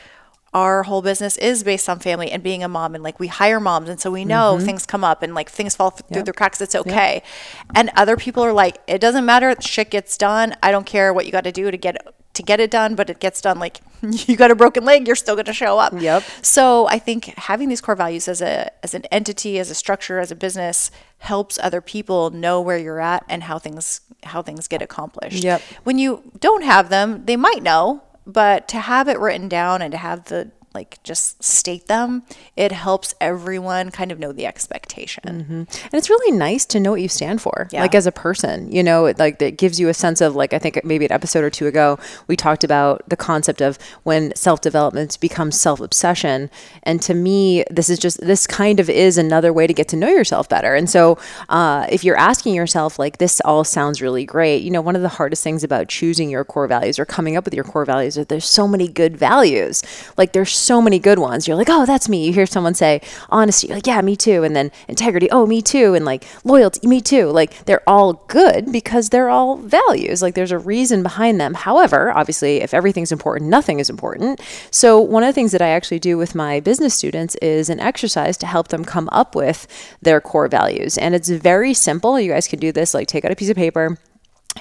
our 0.54 0.84
whole 0.84 1.02
business 1.02 1.38
is 1.38 1.64
based 1.64 1.88
on 1.88 2.00
family 2.00 2.30
and 2.30 2.44
being 2.44 2.62
a 2.64 2.68
mom 2.68 2.94
and 2.94 3.04
like 3.04 3.20
we 3.20 3.28
hire 3.28 3.60
moms 3.60 3.88
and 3.88 4.02
so 4.02 4.12
we 4.12 4.26
know 4.26 4.56
mm-hmm. 4.56 4.66
things 4.66 4.86
come 4.86 5.04
up 5.04 5.24
and 5.24 5.34
like 5.34 5.50
things 5.50 5.76
fall 5.76 5.92
through 5.92 6.18
yep. 6.18 6.26
the 6.26 6.34
cracks 6.34 6.60
it's 6.60 6.76
okay 6.76 7.22
yep. 7.24 7.72
and 7.76 7.90
other 7.96 8.18
people 8.18 8.44
are 8.44 8.52
like 8.52 8.78
it 8.86 9.00
doesn't 9.00 9.26
matter 9.26 9.56
shit 9.62 9.90
gets 9.90 10.18
done 10.18 10.54
i 10.62 10.70
don't 10.70 10.86
care 10.86 11.14
what 11.14 11.26
you 11.26 11.32
got 11.32 11.46
to 11.46 11.54
do 11.54 11.72
to 11.72 11.78
get 11.78 11.96
to 12.34 12.44
get 12.44 12.60
it 12.60 12.72
done, 12.72 12.96
but 12.96 13.10
it 13.10 13.20
gets 13.20 13.42
done 13.42 13.60
like 13.60 13.80
you 14.02 14.36
got 14.36 14.52
a 14.52 14.56
broken 14.56 14.86
leg, 14.86 15.06
you're 15.08 15.16
still 15.16 15.36
going 15.36 15.46
to 15.46 15.54
show 15.54 15.78
up. 15.78 15.94
Yep. 15.96 16.24
So 16.42 16.88
I 16.88 17.00
think 17.00 17.26
having 17.38 17.70
these 17.70 17.82
core 17.82 17.96
values 17.96 18.28
as 18.28 18.42
a 18.42 18.72
as 18.84 18.94
an 18.94 19.06
entity, 19.06 19.60
as 19.60 19.70
a 19.70 19.76
structure, 19.76 20.20
as 20.20 20.32
a 20.32 20.36
business 20.36 20.92
helps 21.20 21.60
other 21.60 21.82
people 21.82 22.30
know 22.30 22.62
where 22.62 22.78
you're 22.78 23.02
at 23.02 23.24
and 23.30 23.44
how 23.44 23.60
things 23.60 24.02
how 24.24 24.42
things 24.42 24.68
get 24.68 24.82
accomplished. 24.82 25.44
Yep. 25.44 25.62
When 25.84 25.98
you 25.98 26.32
don't 26.40 26.64
have 26.64 26.90
them, 26.90 27.26
they 27.26 27.36
might 27.36 27.64
know, 27.64 28.04
but 28.26 28.68
to 28.70 28.80
have 28.80 29.08
it 29.08 29.20
written 29.20 29.48
down 29.48 29.82
and 29.82 29.92
to 29.92 29.98
have 29.98 30.26
the 30.26 30.52
like 30.74 31.02
just 31.04 31.44
state 31.44 31.88
them, 31.88 32.24
it 32.56 32.72
helps 32.72 33.14
everyone 33.20 33.92
kind 33.92 34.12
of 34.12 34.20
know 34.20 34.32
the 34.32 34.46
expectation. 34.46 35.24
Mm-hmm. 35.26 35.54
And 35.54 35.94
it's 35.94 36.10
really 36.10 36.38
nice 36.38 36.66
to 36.68 36.80
know 36.80 36.92
what 36.92 37.02
you 37.02 37.10
stand 37.10 37.42
for, 37.42 37.68
yeah. 37.72 37.82
like 37.82 37.96
as 37.96 38.08
a 38.08 38.12
person. 38.12 38.72
You 38.72 38.84
know, 38.84 39.06
it, 39.06 39.20
like 39.20 39.42
it 39.42 39.58
gives 39.58 39.80
you 39.80 39.90
a 39.90 39.94
sense 39.94 40.22
of 40.22 40.36
like 40.36 40.54
I 40.54 40.60
think 40.60 40.84
maybe 40.84 41.06
an 41.06 41.12
episode 41.12 41.44
or 41.44 41.50
two 41.50 41.68
ago 41.68 42.00
we 42.28 42.36
talked 42.36 42.64
about 42.64 43.08
the 43.08 43.18
concept 43.18 43.62
of 43.62 43.78
when 44.04 44.34
self 44.36 44.62
development 44.62 45.20
becomes 45.20 45.60
self 45.60 45.80
obsession. 45.82 46.50
And 46.84 47.02
to 47.02 47.14
me, 47.14 47.64
this 47.70 47.90
is 47.90 48.00
just 48.00 48.22
this 48.22 48.48
kind 48.48 48.80
of 48.80 48.90
is 48.90 49.18
another 49.18 49.52
way 49.52 49.68
to 49.68 49.74
get 49.74 49.88
to 49.90 49.98
know 49.98 50.10
yourself 50.10 50.48
better. 50.48 50.76
And 50.76 50.90
so, 50.90 51.18
uh, 51.50 51.88
if 51.90 52.04
you're 52.04 52.18
asking 52.18 52.56
yourself 52.56 52.98
like 52.98 53.18
this 53.18 53.42
all 53.42 53.64
sounds 53.64 54.02
really 54.02 54.26
great, 54.26 54.64
you 54.64 54.72
know, 54.72 54.82
one 54.82 54.96
of 54.96 55.02
the 55.02 55.10
hardest 55.10 55.44
things 55.44 55.64
about 55.64 55.90
choosing 55.90 56.30
your 56.30 56.46
core 56.46 56.68
values 56.68 57.00
or 57.00 57.06
coming 57.06 57.36
up 57.36 57.46
with 57.46 57.54
your 57.54 57.64
core 57.64 57.86
values 57.86 58.18
is 58.18 58.28
there's 58.28 58.46
so 58.46 58.68
many 58.68 58.88
good 58.88 59.18
values. 59.18 59.84
Like 60.18 60.34
there's 60.34 60.61
so 60.62 60.82
many 60.82 61.00
good 61.00 61.20
ones. 61.20 61.48
You're 61.48 61.58
like, 61.58 61.70
oh, 61.70 61.86
that's 61.86 62.08
me. 62.08 62.26
You 62.26 62.34
hear 62.34 62.46
someone 62.46 62.74
say 62.74 63.02
honesty, 63.30 63.68
you're 63.68 63.78
like, 63.78 63.88
yeah, 63.88 64.02
me 64.02 64.16
too. 64.16 64.44
And 64.44 64.56
then 64.56 64.72
integrity, 64.88 65.30
oh, 65.32 65.46
me 65.46 65.62
too. 65.62 65.94
And 65.94 66.06
like 66.06 66.26
loyalty, 66.44 66.88
me 66.88 67.02
too. 67.02 67.28
Like 67.28 67.66
they're 67.66 67.88
all 67.88 68.14
good 68.28 68.72
because 68.72 69.10
they're 69.10 69.30
all 69.30 69.58
values. 69.58 70.22
Like 70.22 70.36
there's 70.36 70.52
a 70.52 70.60
reason 70.60 71.04
behind 71.04 71.40
them. 71.40 71.54
However, 71.54 72.12
obviously, 72.12 72.58
if 72.58 72.74
everything's 72.74 73.12
important, 73.12 73.50
nothing 73.50 73.80
is 73.80 73.90
important. 73.90 74.42
So 74.72 75.00
one 75.00 75.24
of 75.24 75.28
the 75.28 75.34
things 75.34 75.52
that 75.52 75.62
I 75.62 75.70
actually 75.70 76.00
do 76.00 76.18
with 76.18 76.36
my 76.36 76.60
business 76.60 76.94
students 76.94 77.36
is 77.36 77.70
an 77.70 77.80
exercise 77.80 78.38
to 78.38 78.46
help 78.46 78.70
them 78.70 78.86
come 78.86 79.10
up 79.12 79.36
with 79.36 79.68
their 80.02 80.22
core 80.22 80.48
values. 80.48 80.98
And 80.98 81.16
it's 81.16 81.30
very 81.30 81.74
simple. 81.74 82.20
You 82.20 82.32
guys 82.32 82.48
can 82.48 82.60
do 82.60 82.72
this, 82.72 82.94
like 82.94 83.08
take 83.08 83.26
out 83.26 83.32
a 83.32 83.36
piece 83.36 83.50
of 83.50 83.56
paper 83.56 83.98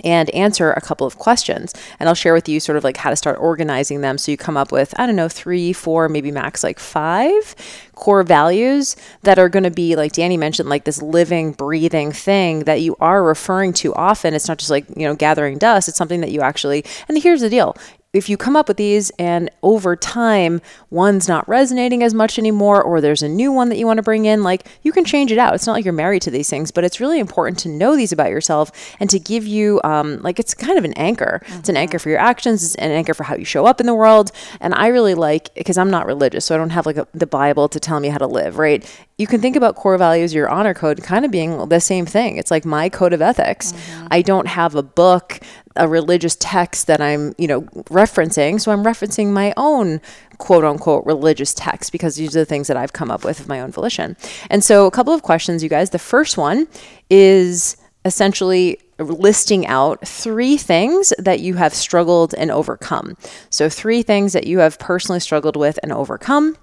and 0.04 0.30
answer 0.30 0.72
a 0.72 0.80
couple 0.80 1.06
of 1.06 1.18
questions. 1.18 1.74
And 1.98 2.08
I'll 2.08 2.14
share 2.14 2.34
with 2.34 2.48
you 2.48 2.60
sort 2.60 2.76
of 2.76 2.84
like 2.84 2.96
how 2.96 3.10
to 3.10 3.16
start 3.16 3.38
organizing 3.38 4.00
them. 4.00 4.18
So 4.18 4.30
you 4.30 4.36
come 4.36 4.56
up 4.56 4.72
with, 4.72 4.98
I 4.98 5.06
don't 5.06 5.16
know, 5.16 5.28
three, 5.28 5.72
four, 5.72 6.08
maybe 6.08 6.30
max 6.30 6.62
like 6.64 6.78
five 6.78 7.54
core 7.94 8.22
values 8.22 8.96
that 9.22 9.38
are 9.38 9.48
going 9.48 9.64
to 9.64 9.70
be, 9.70 9.94
like 9.94 10.12
Danny 10.12 10.36
mentioned, 10.36 10.68
like 10.68 10.84
this 10.84 11.02
living, 11.02 11.52
breathing 11.52 12.12
thing 12.12 12.60
that 12.60 12.80
you 12.80 12.96
are 13.00 13.22
referring 13.22 13.72
to 13.74 13.94
often. 13.94 14.34
It's 14.34 14.48
not 14.48 14.58
just 14.58 14.70
like, 14.70 14.88
you 14.96 15.06
know, 15.06 15.14
gathering 15.14 15.58
dust. 15.58 15.88
It's 15.88 15.98
something 15.98 16.22
that 16.22 16.30
you 16.30 16.40
actually, 16.40 16.84
and 17.08 17.22
here's 17.22 17.42
the 17.42 17.50
deal 17.50 17.76
if 18.12 18.28
you 18.28 18.36
come 18.36 18.56
up 18.56 18.66
with 18.66 18.76
these 18.76 19.10
and 19.20 19.48
over 19.62 19.94
time 19.94 20.60
one's 20.90 21.28
not 21.28 21.48
resonating 21.48 22.02
as 22.02 22.12
much 22.12 22.38
anymore 22.40 22.82
or 22.82 23.00
there's 23.00 23.22
a 23.22 23.28
new 23.28 23.52
one 23.52 23.68
that 23.68 23.78
you 23.78 23.86
want 23.86 23.98
to 23.98 24.02
bring 24.02 24.24
in 24.24 24.42
like 24.42 24.66
you 24.82 24.90
can 24.90 25.04
change 25.04 25.30
it 25.30 25.38
out. 25.38 25.54
It's 25.54 25.66
not 25.66 25.74
like 25.74 25.84
you're 25.84 25.94
married 25.94 26.22
to 26.22 26.30
these 26.30 26.50
things 26.50 26.72
but 26.72 26.82
it's 26.82 26.98
really 26.98 27.20
important 27.20 27.58
to 27.60 27.68
know 27.68 27.96
these 27.96 28.10
about 28.10 28.30
yourself 28.30 28.72
and 28.98 29.08
to 29.10 29.20
give 29.20 29.46
you 29.46 29.80
um, 29.84 30.20
like 30.22 30.40
it's 30.40 30.54
kind 30.54 30.76
of 30.76 30.84
an 30.84 30.92
anchor. 30.94 31.40
Mm-hmm. 31.44 31.58
it's 31.60 31.68
an 31.68 31.76
anchor 31.76 31.98
for 32.00 32.08
your 32.08 32.18
actions 32.18 32.64
it's 32.64 32.74
an 32.76 32.90
anchor 32.90 33.14
for 33.14 33.22
how 33.22 33.36
you 33.36 33.44
show 33.44 33.64
up 33.66 33.80
in 33.80 33.86
the 33.86 33.94
world 33.94 34.32
and 34.60 34.74
i 34.74 34.88
really 34.88 35.14
like 35.14 35.54
because 35.54 35.78
i'm 35.78 35.90
not 35.90 36.06
religious 36.06 36.44
so 36.44 36.54
i 36.54 36.58
don't 36.58 36.70
have 36.70 36.86
like 36.86 36.96
a, 36.96 37.06
the 37.14 37.26
bible 37.26 37.68
to 37.68 37.78
tell 37.78 38.00
me 38.00 38.08
how 38.08 38.18
to 38.18 38.26
live 38.26 38.58
right 38.58 38.84
you 39.20 39.26
can 39.26 39.40
think 39.40 39.56
about 39.56 39.76
core 39.76 39.98
values 39.98 40.32
your 40.32 40.48
honor 40.48 40.74
code 40.74 41.02
kind 41.02 41.24
of 41.24 41.30
being 41.30 41.68
the 41.68 41.80
same 41.80 42.06
thing 42.06 42.36
it's 42.36 42.50
like 42.50 42.64
my 42.64 42.88
code 42.88 43.12
of 43.12 43.20
ethics 43.20 43.72
mm-hmm. 43.72 44.06
i 44.10 44.22
don't 44.22 44.46
have 44.46 44.74
a 44.74 44.82
book 44.82 45.40
a 45.76 45.88
religious 45.88 46.36
text 46.40 46.86
that 46.88 47.00
I'm, 47.00 47.34
you 47.38 47.46
know, 47.46 47.62
referencing. 47.90 48.60
So 48.60 48.72
I'm 48.72 48.82
referencing 48.82 49.28
my 49.28 49.54
own 49.56 50.00
quote 50.38 50.64
unquote 50.64 51.04
religious 51.06 51.54
text 51.54 51.92
because 51.92 52.16
these 52.16 52.36
are 52.36 52.40
the 52.40 52.46
things 52.46 52.66
that 52.68 52.76
I've 52.76 52.92
come 52.92 53.10
up 53.10 53.24
with 53.24 53.40
of 53.40 53.48
my 53.48 53.60
own 53.60 53.70
volition. 53.70 54.16
And 54.50 54.64
so 54.64 54.86
a 54.86 54.90
couple 54.90 55.14
of 55.14 55.22
questions, 55.22 55.62
you 55.62 55.68
guys. 55.68 55.90
The 55.90 55.98
first 55.98 56.36
one 56.36 56.66
is 57.08 57.76
essentially 58.04 58.78
listing 58.98 59.66
out 59.66 60.06
three 60.06 60.56
things 60.56 61.12
that 61.18 61.40
you 61.40 61.54
have 61.54 61.74
struggled 61.74 62.34
and 62.34 62.50
overcome. 62.50 63.16
So 63.48 63.68
three 63.68 64.02
things 64.02 64.32
that 64.32 64.46
you 64.46 64.58
have 64.58 64.78
personally 64.78 65.20
struggled 65.20 65.56
with 65.56 65.78
and 65.82 65.92
overcome. 65.92 66.56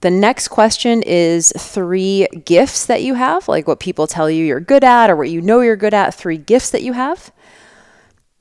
The 0.00 0.10
next 0.10 0.48
question 0.48 1.02
is 1.02 1.52
three 1.58 2.26
gifts 2.44 2.86
that 2.86 3.02
you 3.02 3.14
have, 3.14 3.48
like 3.48 3.66
what 3.68 3.80
people 3.80 4.06
tell 4.06 4.30
you 4.30 4.44
you're 4.44 4.60
good 4.60 4.82
at 4.82 5.10
or 5.10 5.16
what 5.16 5.28
you 5.28 5.42
know 5.42 5.60
you're 5.60 5.76
good 5.76 5.92
at, 5.92 6.14
three 6.14 6.38
gifts 6.38 6.70
that 6.70 6.82
you 6.82 6.94
have. 6.94 7.30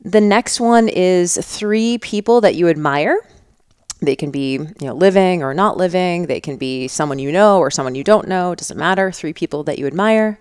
The 0.01 0.21
next 0.21 0.61
one 0.61 0.87
is 0.87 1.37
three 1.37 1.97
people 1.97 2.39
that 2.41 2.55
you 2.55 2.69
admire. 2.69 3.17
They 4.01 4.15
can 4.15 4.31
be, 4.31 4.53
you 4.53 4.73
know, 4.81 4.93
living 4.93 5.43
or 5.43 5.53
not 5.53 5.75
living. 5.75 6.27
They 6.27 6.39
can 6.39 6.55
be 6.55 6.87
someone 6.87 7.19
you 7.19 7.33
know 7.33 7.59
or 7.59 7.69
someone 7.69 7.95
you 7.95 8.05
don't 8.05 8.29
know. 8.29 8.53
It 8.53 8.59
doesn't 8.59 8.77
matter. 8.77 9.11
Three 9.11 9.33
people 9.33 9.63
that 9.65 9.77
you 9.77 9.87
admire. 9.87 10.39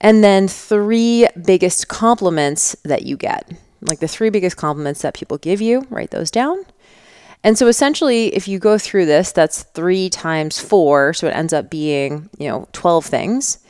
And 0.00 0.24
then 0.24 0.48
three 0.48 1.28
biggest 1.44 1.88
compliments 1.88 2.74
that 2.84 3.02
you 3.02 3.18
get. 3.18 3.52
Like 3.82 4.00
the 4.00 4.08
three 4.08 4.30
biggest 4.30 4.56
compliments 4.56 5.02
that 5.02 5.12
people 5.12 5.36
give 5.36 5.60
you, 5.60 5.86
write 5.90 6.10
those 6.10 6.30
down. 6.30 6.64
And 7.46 7.56
so 7.56 7.68
essentially, 7.68 8.34
if 8.34 8.48
you 8.48 8.58
go 8.58 8.76
through 8.76 9.06
this, 9.06 9.30
that's 9.30 9.62
three 9.62 10.10
times 10.10 10.58
four. 10.58 11.14
So 11.14 11.28
it 11.28 11.36
ends 11.36 11.52
up 11.52 11.70
being, 11.70 12.28
you 12.38 12.48
know, 12.48 12.66
12 12.72 13.06
things. 13.06 13.60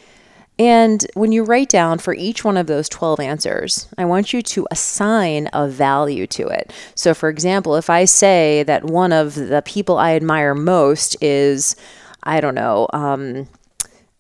And 0.59 1.07
when 1.13 1.31
you 1.31 1.45
write 1.45 1.69
down 1.69 1.99
for 1.99 2.15
each 2.15 2.43
one 2.43 2.57
of 2.57 2.69
those 2.69 2.89
12 2.89 3.21
answers, 3.21 3.87
I 3.99 4.07
want 4.07 4.33
you 4.33 4.41
to 4.41 4.67
assign 4.71 5.51
a 5.53 5.69
value 5.69 6.27
to 6.29 6.47
it. 6.47 6.73
So, 6.95 7.13
for 7.13 7.29
example, 7.29 7.77
if 7.77 7.91
I 7.91 8.07
say 8.07 8.63
that 8.63 8.85
one 8.85 9.13
of 9.13 9.35
the 9.35 9.61
people 9.67 9.99
I 9.99 10.17
admire 10.17 10.55
most 10.55 11.15
is, 11.23 11.77
I 12.23 12.41
don't 12.41 12.55
know, 12.55 12.89
um, 12.95 13.47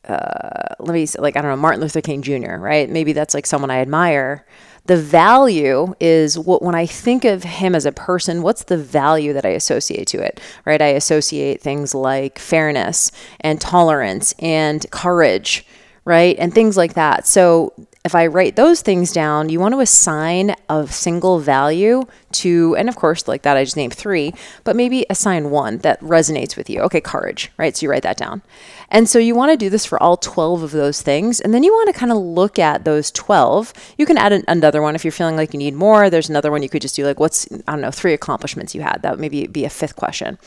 uh, 0.09 0.75
let 0.79 0.93
me 0.95 1.07
say, 1.07 1.21
like, 1.21 1.37
I 1.37 1.43
don't 1.43 1.51
know, 1.51 1.57
Martin 1.57 1.81
Luther 1.81 2.01
King 2.01 2.23
Jr., 2.23 2.57
right? 2.57 2.89
Maybe 2.89 3.13
that's 3.13 3.35
like 3.35 3.47
someone 3.47 3.71
I 3.71 3.79
admire. 3.79 4.47
The 4.85 4.97
value 4.97 5.95
is 5.99 6.39
what 6.39 6.63
when 6.63 6.77
I 6.77 6.87
think 6.87 7.25
of 7.25 7.43
him 7.43 7.75
as 7.75 7.87
a 7.87 7.93
person, 7.93 8.43
what's 8.43 8.65
the 8.65 8.77
value 8.77 9.33
that 9.33 9.45
I 9.45 9.51
associate 9.51 10.07
to 10.09 10.19
it, 10.19 10.41
right? 10.65 10.81
I 10.81 10.89
associate 10.89 11.61
things 11.61 11.95
like 11.95 12.39
fairness 12.39 13.11
and 13.41 13.61
tolerance 13.61 14.35
and 14.39 14.89
courage 14.91 15.67
right? 16.07 16.37
And 16.39 16.55
things 16.55 16.77
like 16.77 16.95
that. 16.95 17.27
So 17.27 17.75
if 18.07 18.15
I 18.15 18.29
write 18.29 18.57
those 18.57 18.81
things 18.81 19.13
down, 19.13 19.49
you 19.49 19.61
want 19.61 19.75
to 19.75 19.81
assign 19.81 20.55
a 20.71 20.87
single 20.87 21.41
value 21.41 22.05
to, 22.33 22.75
and 22.77 22.89
of 22.89 22.97
course, 22.97 23.29
like 23.29 23.43
that, 23.43 23.57
I 23.57 23.65
just 23.65 23.77
named 23.77 23.95
three, 23.95 24.33
but 24.65 24.77
maybe 24.77 25.05
assign 25.11 25.51
one 25.51 25.79
that 25.79 26.01
resonates 26.01 26.57
with 26.57 26.71
you. 26.71 26.81
Okay, 26.83 27.01
courage, 27.01 27.51
right? 27.59 27.77
So 27.77 27.85
you 27.85 27.91
write 27.91 28.05
that 28.05 28.17
down. 28.17 28.43
And 28.91 29.09
so 29.09 29.19
you 29.19 29.35
want 29.35 29.51
to 29.51 29.57
do 29.57 29.69
this 29.69 29.85
for 29.85 30.01
all 30.03 30.17
12 30.17 30.63
of 30.63 30.71
those 30.71 31.03
things. 31.03 31.41
And 31.41 31.53
then 31.53 31.65
you 31.65 31.73
want 31.73 31.93
to 31.93 31.99
kind 31.99 32.13
of 32.13 32.19
look 32.19 32.59
at 32.59 32.85
those 32.85 33.11
12. 33.11 33.73
You 33.99 34.07
can 34.07 34.17
add 34.17 34.33
an, 34.33 34.45
another 34.47 34.81
one 34.81 34.95
if 34.95 35.05
you're 35.05 35.13
feeling 35.13 35.37
like 35.37 35.53
you 35.53 35.59
need 35.59 35.75
more. 35.75 36.09
There's 36.09 36.31
another 36.31 36.53
one 36.53 36.63
you 36.63 36.69
could 36.69 36.83
just 36.83 36.97
do, 36.97 37.05
like, 37.05 37.19
what's, 37.21 37.47
I 37.67 37.73
don't 37.73 37.81
know, 37.81 37.91
three 37.91 38.15
accomplishments 38.15 38.75
you 38.75 38.83
had. 38.83 39.03
That 39.03 39.11
would 39.11 39.21
maybe 39.21 39.47
be 39.49 39.65
a 39.65 39.71
fifth 39.71 39.97
question. 39.97 40.39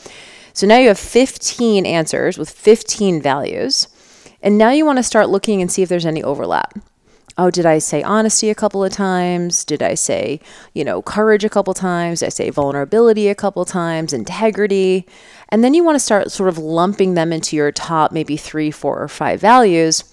So 0.54 0.66
now 0.66 0.78
you 0.78 0.88
have 0.88 0.98
15 0.98 1.84
answers 1.84 2.38
with 2.38 2.50
15 2.50 3.20
values. 3.20 3.86
And 4.42 4.56
now 4.56 4.70
you 4.70 4.86
want 4.86 4.96
to 4.98 5.02
start 5.02 5.28
looking 5.28 5.60
and 5.60 5.70
see 5.70 5.82
if 5.82 5.90
there's 5.90 6.06
any 6.06 6.22
overlap. 6.22 6.72
Oh, 7.40 7.50
did 7.50 7.64
I 7.64 7.78
say 7.78 8.02
honesty 8.02 8.50
a 8.50 8.54
couple 8.54 8.84
of 8.84 8.92
times? 8.92 9.64
Did 9.64 9.82
I 9.82 9.94
say, 9.94 10.40
you 10.74 10.84
know, 10.84 11.00
courage 11.00 11.42
a 11.42 11.48
couple 11.48 11.70
of 11.70 11.78
times? 11.78 12.20
Did 12.20 12.26
I 12.26 12.28
say 12.28 12.50
vulnerability 12.50 13.28
a 13.28 13.34
couple 13.34 13.62
of 13.62 13.68
times? 13.68 14.12
Integrity? 14.12 15.06
And 15.48 15.64
then 15.64 15.72
you 15.72 15.82
want 15.82 15.96
to 15.96 16.00
start 16.00 16.30
sort 16.30 16.50
of 16.50 16.58
lumping 16.58 17.14
them 17.14 17.32
into 17.32 17.56
your 17.56 17.72
top 17.72 18.12
maybe 18.12 18.36
three, 18.36 18.70
four, 18.70 19.02
or 19.02 19.08
five 19.08 19.40
values 19.40 20.04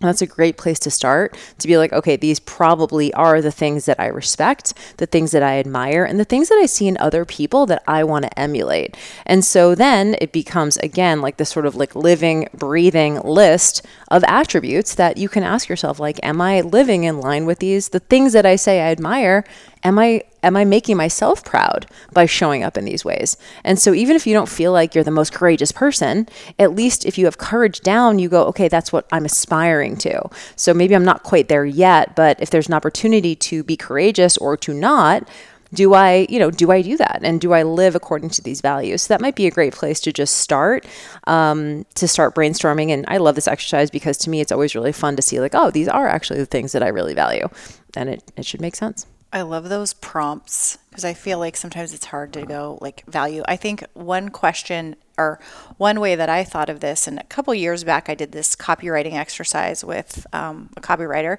that's 0.00 0.22
a 0.22 0.26
great 0.26 0.56
place 0.56 0.78
to 0.80 0.90
start 0.90 1.36
to 1.58 1.68
be 1.68 1.76
like, 1.76 1.92
okay, 1.92 2.16
these 2.16 2.40
probably 2.40 3.12
are 3.14 3.42
the 3.42 3.50
things 3.50 3.84
that 3.84 4.00
I 4.00 4.06
respect, 4.06 4.72
the 4.96 5.06
things 5.06 5.30
that 5.32 5.42
I 5.42 5.58
admire, 5.58 6.04
and 6.04 6.18
the 6.18 6.24
things 6.24 6.48
that 6.48 6.58
I 6.60 6.66
see 6.66 6.88
in 6.88 6.96
other 6.96 7.24
people 7.24 7.66
that 7.66 7.82
I 7.86 8.04
want 8.04 8.24
to 8.24 8.38
emulate. 8.38 8.96
And 9.26 9.44
so 9.44 9.74
then 9.74 10.16
it 10.20 10.32
becomes, 10.32 10.78
again, 10.78 11.20
like 11.20 11.36
this 11.36 11.50
sort 11.50 11.66
of 11.66 11.76
like 11.76 11.94
living, 11.94 12.48
breathing 12.54 13.20
list 13.20 13.84
of 14.10 14.24
attributes 14.24 14.94
that 14.94 15.18
you 15.18 15.28
can 15.28 15.42
ask 15.42 15.68
yourself, 15.68 16.00
like, 16.00 16.18
am 16.22 16.40
I 16.40 16.62
living 16.62 17.04
in 17.04 17.20
line 17.20 17.44
with 17.44 17.58
these? 17.58 17.90
The 17.90 18.00
things 18.00 18.32
that 18.32 18.46
I 18.46 18.56
say 18.56 18.80
I 18.80 18.90
admire, 18.90 19.44
am 19.82 19.98
I 19.98 20.22
am 20.42 20.56
I 20.56 20.64
making 20.64 20.96
myself 20.96 21.44
proud 21.44 21.86
by 22.12 22.26
showing 22.26 22.62
up 22.62 22.78
in 22.78 22.84
these 22.84 23.04
ways? 23.04 23.36
And 23.64 23.78
so 23.78 23.92
even 23.92 24.16
if 24.16 24.26
you 24.26 24.32
don't 24.32 24.48
feel 24.48 24.72
like 24.72 24.94
you're 24.94 25.04
the 25.04 25.10
most 25.10 25.32
courageous 25.32 25.72
person, 25.72 26.28
at 26.58 26.74
least 26.74 27.04
if 27.04 27.18
you 27.18 27.26
have 27.26 27.38
courage 27.38 27.80
down, 27.80 28.18
you 28.18 28.28
go, 28.28 28.44
okay, 28.44 28.68
that's 28.68 28.92
what 28.92 29.06
I'm 29.12 29.24
aspiring 29.24 29.96
to. 29.98 30.28
So 30.56 30.72
maybe 30.72 30.94
I'm 30.94 31.04
not 31.04 31.22
quite 31.22 31.48
there 31.48 31.66
yet, 31.66 32.16
but 32.16 32.40
if 32.40 32.50
there's 32.50 32.68
an 32.68 32.74
opportunity 32.74 33.36
to 33.36 33.62
be 33.62 33.76
courageous 33.76 34.38
or 34.38 34.56
to 34.58 34.72
not, 34.72 35.28
do 35.72 35.94
I, 35.94 36.26
you 36.28 36.38
know, 36.38 36.50
do 36.50 36.72
I 36.72 36.82
do 36.82 36.96
that? 36.96 37.20
And 37.22 37.40
do 37.40 37.52
I 37.52 37.62
live 37.62 37.94
according 37.94 38.30
to 38.30 38.42
these 38.42 38.60
values? 38.60 39.02
So 39.02 39.14
that 39.14 39.20
might 39.20 39.36
be 39.36 39.46
a 39.46 39.50
great 39.50 39.72
place 39.72 40.00
to 40.00 40.12
just 40.12 40.38
start, 40.38 40.84
um, 41.28 41.86
to 41.94 42.08
start 42.08 42.34
brainstorming. 42.34 42.90
And 42.90 43.04
I 43.06 43.18
love 43.18 43.36
this 43.36 43.46
exercise 43.46 43.90
because 43.90 44.16
to 44.18 44.30
me, 44.30 44.40
it's 44.40 44.50
always 44.50 44.74
really 44.74 44.92
fun 44.92 45.14
to 45.16 45.22
see 45.22 45.38
like, 45.38 45.54
oh, 45.54 45.70
these 45.70 45.86
are 45.86 46.08
actually 46.08 46.40
the 46.40 46.46
things 46.46 46.72
that 46.72 46.82
I 46.82 46.88
really 46.88 47.14
value. 47.14 47.48
And 47.94 48.08
it, 48.08 48.32
it 48.36 48.46
should 48.46 48.60
make 48.60 48.74
sense. 48.74 49.06
I 49.32 49.42
love 49.42 49.68
those 49.68 49.92
prompts 49.92 50.78
because 50.88 51.04
I 51.04 51.14
feel 51.14 51.38
like 51.38 51.56
sometimes 51.56 51.94
it's 51.94 52.06
hard 52.06 52.32
to 52.32 52.44
go 52.44 52.78
like 52.80 53.04
value. 53.06 53.42
I 53.46 53.56
think 53.56 53.84
one 53.94 54.30
question 54.30 54.96
or 55.16 55.38
one 55.76 56.00
way 56.00 56.16
that 56.16 56.28
I 56.28 56.42
thought 56.42 56.68
of 56.68 56.80
this, 56.80 57.06
and 57.06 57.18
a 57.18 57.24
couple 57.24 57.54
years 57.54 57.84
back, 57.84 58.08
I 58.08 58.14
did 58.14 58.32
this 58.32 58.56
copywriting 58.56 59.12
exercise 59.12 59.84
with 59.84 60.26
um, 60.32 60.70
a 60.76 60.80
copywriter, 60.80 61.38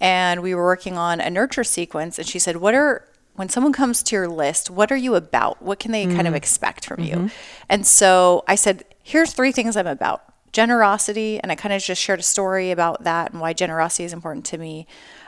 and 0.00 0.42
we 0.42 0.54
were 0.54 0.64
working 0.64 0.96
on 0.96 1.20
a 1.20 1.30
nurture 1.30 1.64
sequence. 1.64 2.18
And 2.18 2.28
she 2.28 2.38
said, 2.38 2.58
"What 2.58 2.74
are 2.74 3.08
when 3.34 3.48
someone 3.48 3.72
comes 3.72 4.04
to 4.04 4.14
your 4.16 4.28
list, 4.28 4.70
what 4.70 4.92
are 4.92 4.96
you 4.96 5.16
about? 5.16 5.60
What 5.60 5.80
can 5.80 5.90
they 5.90 6.06
mm-hmm. 6.06 6.14
kind 6.14 6.28
of 6.28 6.34
mm. 6.34 6.36
expect 6.36 6.86
from 6.86 6.98
mm-hmm. 6.98 7.24
you?" 7.24 7.30
And 7.68 7.84
so 7.84 8.44
I 8.46 8.54
said, 8.54 8.84
"Here's 9.02 9.32
three 9.32 9.50
things 9.50 9.76
I'm 9.76 9.88
about." 9.88 10.22
Generosity, 10.52 11.40
and 11.40 11.50
I 11.50 11.56
kind 11.56 11.72
of 11.72 11.82
just 11.82 12.00
shared 12.00 12.20
a 12.20 12.22
story 12.22 12.70
about 12.70 13.02
that 13.02 13.32
and 13.32 13.40
why 13.40 13.54
generosity 13.54 14.04
is 14.04 14.12
important 14.12 14.44
to 14.46 14.58
me. 14.58 14.86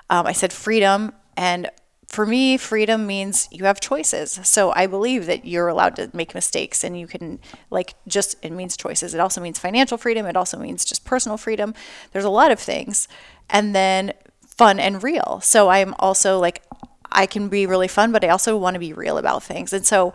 Um, 0.08 0.24
I 0.24 0.30
said 0.30 0.52
freedom, 0.52 1.12
and 1.36 1.68
for 2.06 2.24
me, 2.24 2.56
freedom 2.56 3.06
means 3.06 3.48
you 3.50 3.64
have 3.64 3.80
choices. 3.80 4.38
So 4.44 4.72
I 4.72 4.86
believe 4.86 5.26
that 5.26 5.44
you're 5.44 5.68
allowed 5.68 5.96
to 5.96 6.10
make 6.12 6.34
mistakes 6.34 6.84
and 6.84 6.98
you 6.98 7.06
can, 7.06 7.40
like, 7.70 7.94
just, 8.06 8.36
it 8.42 8.52
means 8.52 8.76
choices. 8.76 9.12
It 9.12 9.20
also 9.20 9.40
means 9.40 9.58
financial 9.58 9.98
freedom. 9.98 10.24
It 10.26 10.36
also 10.36 10.58
means 10.58 10.84
just 10.84 11.04
personal 11.04 11.36
freedom. 11.36 11.74
There's 12.12 12.24
a 12.24 12.30
lot 12.30 12.52
of 12.52 12.60
things. 12.60 13.08
And 13.50 13.74
then 13.74 14.12
fun 14.46 14.78
and 14.78 15.02
real. 15.02 15.40
So 15.42 15.68
I'm 15.68 15.94
also 15.98 16.38
like, 16.38 16.62
I 17.10 17.26
can 17.26 17.48
be 17.48 17.66
really 17.66 17.88
fun, 17.88 18.12
but 18.12 18.24
I 18.24 18.28
also 18.28 18.56
want 18.56 18.74
to 18.74 18.80
be 18.80 18.92
real 18.92 19.18
about 19.18 19.42
things. 19.42 19.72
And 19.72 19.86
so 19.86 20.12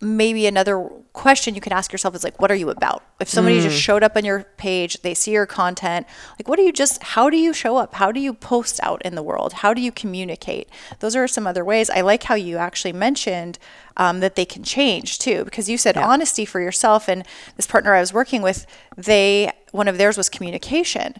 maybe 0.00 0.46
another 0.46 0.88
question 1.12 1.56
you 1.56 1.60
can 1.60 1.72
ask 1.72 1.90
yourself 1.90 2.14
is 2.14 2.22
like 2.22 2.40
what 2.40 2.50
are 2.50 2.54
you 2.54 2.70
about? 2.70 3.02
If 3.20 3.28
somebody 3.28 3.58
mm. 3.58 3.62
just 3.62 3.80
showed 3.80 4.02
up 4.04 4.16
on 4.16 4.24
your 4.24 4.44
page 4.56 5.00
they 5.02 5.14
see 5.14 5.32
your 5.32 5.46
content 5.46 6.06
like 6.38 6.48
what 6.48 6.56
do 6.56 6.62
you 6.62 6.72
just 6.72 7.02
how 7.02 7.28
do 7.28 7.36
you 7.36 7.52
show 7.52 7.76
up? 7.76 7.94
How 7.94 8.12
do 8.12 8.20
you 8.20 8.32
post 8.32 8.78
out 8.82 9.02
in 9.02 9.16
the 9.16 9.22
world? 9.22 9.54
How 9.54 9.74
do 9.74 9.80
you 9.80 9.90
communicate? 9.90 10.68
Those 11.00 11.16
are 11.16 11.26
some 11.26 11.46
other 11.46 11.64
ways. 11.64 11.90
I 11.90 12.02
like 12.02 12.22
how 12.24 12.36
you 12.36 12.58
actually 12.58 12.92
mentioned 12.92 13.58
um, 13.98 14.20
that 14.20 14.36
they 14.36 14.44
can 14.44 14.62
change 14.62 15.18
too 15.18 15.44
because 15.44 15.68
you 15.68 15.76
said 15.76 15.96
yeah. 15.96 16.06
honesty 16.06 16.44
for 16.44 16.60
yourself 16.60 17.08
and 17.08 17.26
this 17.56 17.66
partner 17.66 17.94
i 17.94 18.00
was 18.00 18.12
working 18.12 18.42
with 18.42 18.64
they 18.96 19.50
one 19.72 19.88
of 19.88 19.98
theirs 19.98 20.16
was 20.16 20.28
communication 20.28 21.14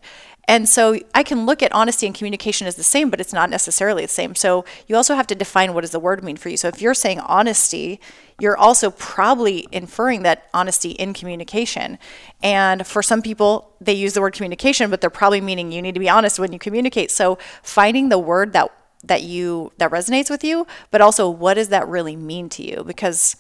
and 0.48 0.66
so 0.66 0.98
I 1.14 1.22
can 1.22 1.44
look 1.44 1.62
at 1.62 1.70
honesty 1.72 2.06
and 2.06 2.14
communication 2.14 2.66
as 2.66 2.74
the 2.74 2.82
same, 2.82 3.10
but 3.10 3.20
it's 3.20 3.34
not 3.34 3.50
necessarily 3.50 4.02
the 4.02 4.08
same. 4.08 4.34
So 4.34 4.64
you 4.86 4.96
also 4.96 5.14
have 5.14 5.26
to 5.26 5.34
define 5.34 5.74
what 5.74 5.82
does 5.82 5.90
the 5.90 6.00
word 6.00 6.24
mean 6.24 6.38
for 6.38 6.48
you. 6.48 6.56
So 6.56 6.68
if 6.68 6.80
you're 6.80 6.94
saying 6.94 7.20
honesty, 7.20 8.00
you're 8.40 8.56
also 8.56 8.90
probably 8.90 9.68
inferring 9.70 10.22
that 10.22 10.48
honesty 10.54 10.92
in 10.92 11.12
communication. 11.12 11.98
And 12.42 12.86
for 12.86 13.02
some 13.02 13.20
people, 13.20 13.74
they 13.78 13.92
use 13.92 14.14
the 14.14 14.22
word 14.22 14.32
communication, 14.32 14.88
but 14.90 15.02
they're 15.02 15.10
probably 15.10 15.42
meaning 15.42 15.70
you 15.70 15.82
need 15.82 15.94
to 15.94 16.00
be 16.00 16.08
honest 16.08 16.38
when 16.38 16.52
you 16.54 16.58
communicate. 16.58 17.10
So 17.10 17.36
finding 17.62 18.08
the 18.08 18.18
word 18.18 18.54
that 18.54 18.72
that 19.04 19.22
you 19.22 19.70
that 19.76 19.90
resonates 19.90 20.30
with 20.30 20.42
you, 20.42 20.66
but 20.90 21.00
also 21.00 21.28
what 21.28 21.54
does 21.54 21.68
that 21.68 21.86
really 21.86 22.16
mean 22.16 22.48
to 22.48 22.64
you? 22.64 22.82
Because 22.84 23.36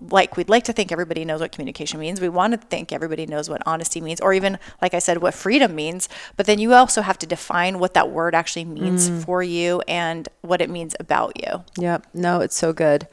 like 0.00 0.36
we'd 0.36 0.48
like 0.48 0.64
to 0.64 0.72
think 0.72 0.90
everybody 0.90 1.24
knows 1.24 1.40
what 1.40 1.52
communication 1.52 2.00
means. 2.00 2.20
We 2.20 2.28
want 2.28 2.52
to 2.52 2.56
think 2.58 2.92
everybody 2.92 3.26
knows 3.26 3.50
what 3.50 3.62
honesty 3.66 4.00
means, 4.00 4.20
or 4.20 4.32
even, 4.32 4.58
like 4.80 4.94
I 4.94 4.98
said, 4.98 5.18
what 5.18 5.34
freedom 5.34 5.74
means. 5.74 6.08
But 6.36 6.46
then 6.46 6.58
you 6.58 6.72
also 6.72 7.02
have 7.02 7.18
to 7.18 7.26
define 7.26 7.78
what 7.78 7.94
that 7.94 8.10
word 8.10 8.34
actually 8.34 8.64
means 8.64 9.10
Mm. 9.10 9.24
for 9.24 9.42
you 9.42 9.82
and 9.86 10.28
what 10.40 10.60
it 10.60 10.70
means 10.70 10.96
about 10.98 11.32
you. 11.40 11.64
Yep. 11.78 12.06
No, 12.14 12.40
it's 12.40 12.56
so 12.56 12.72
good. 12.72 13.06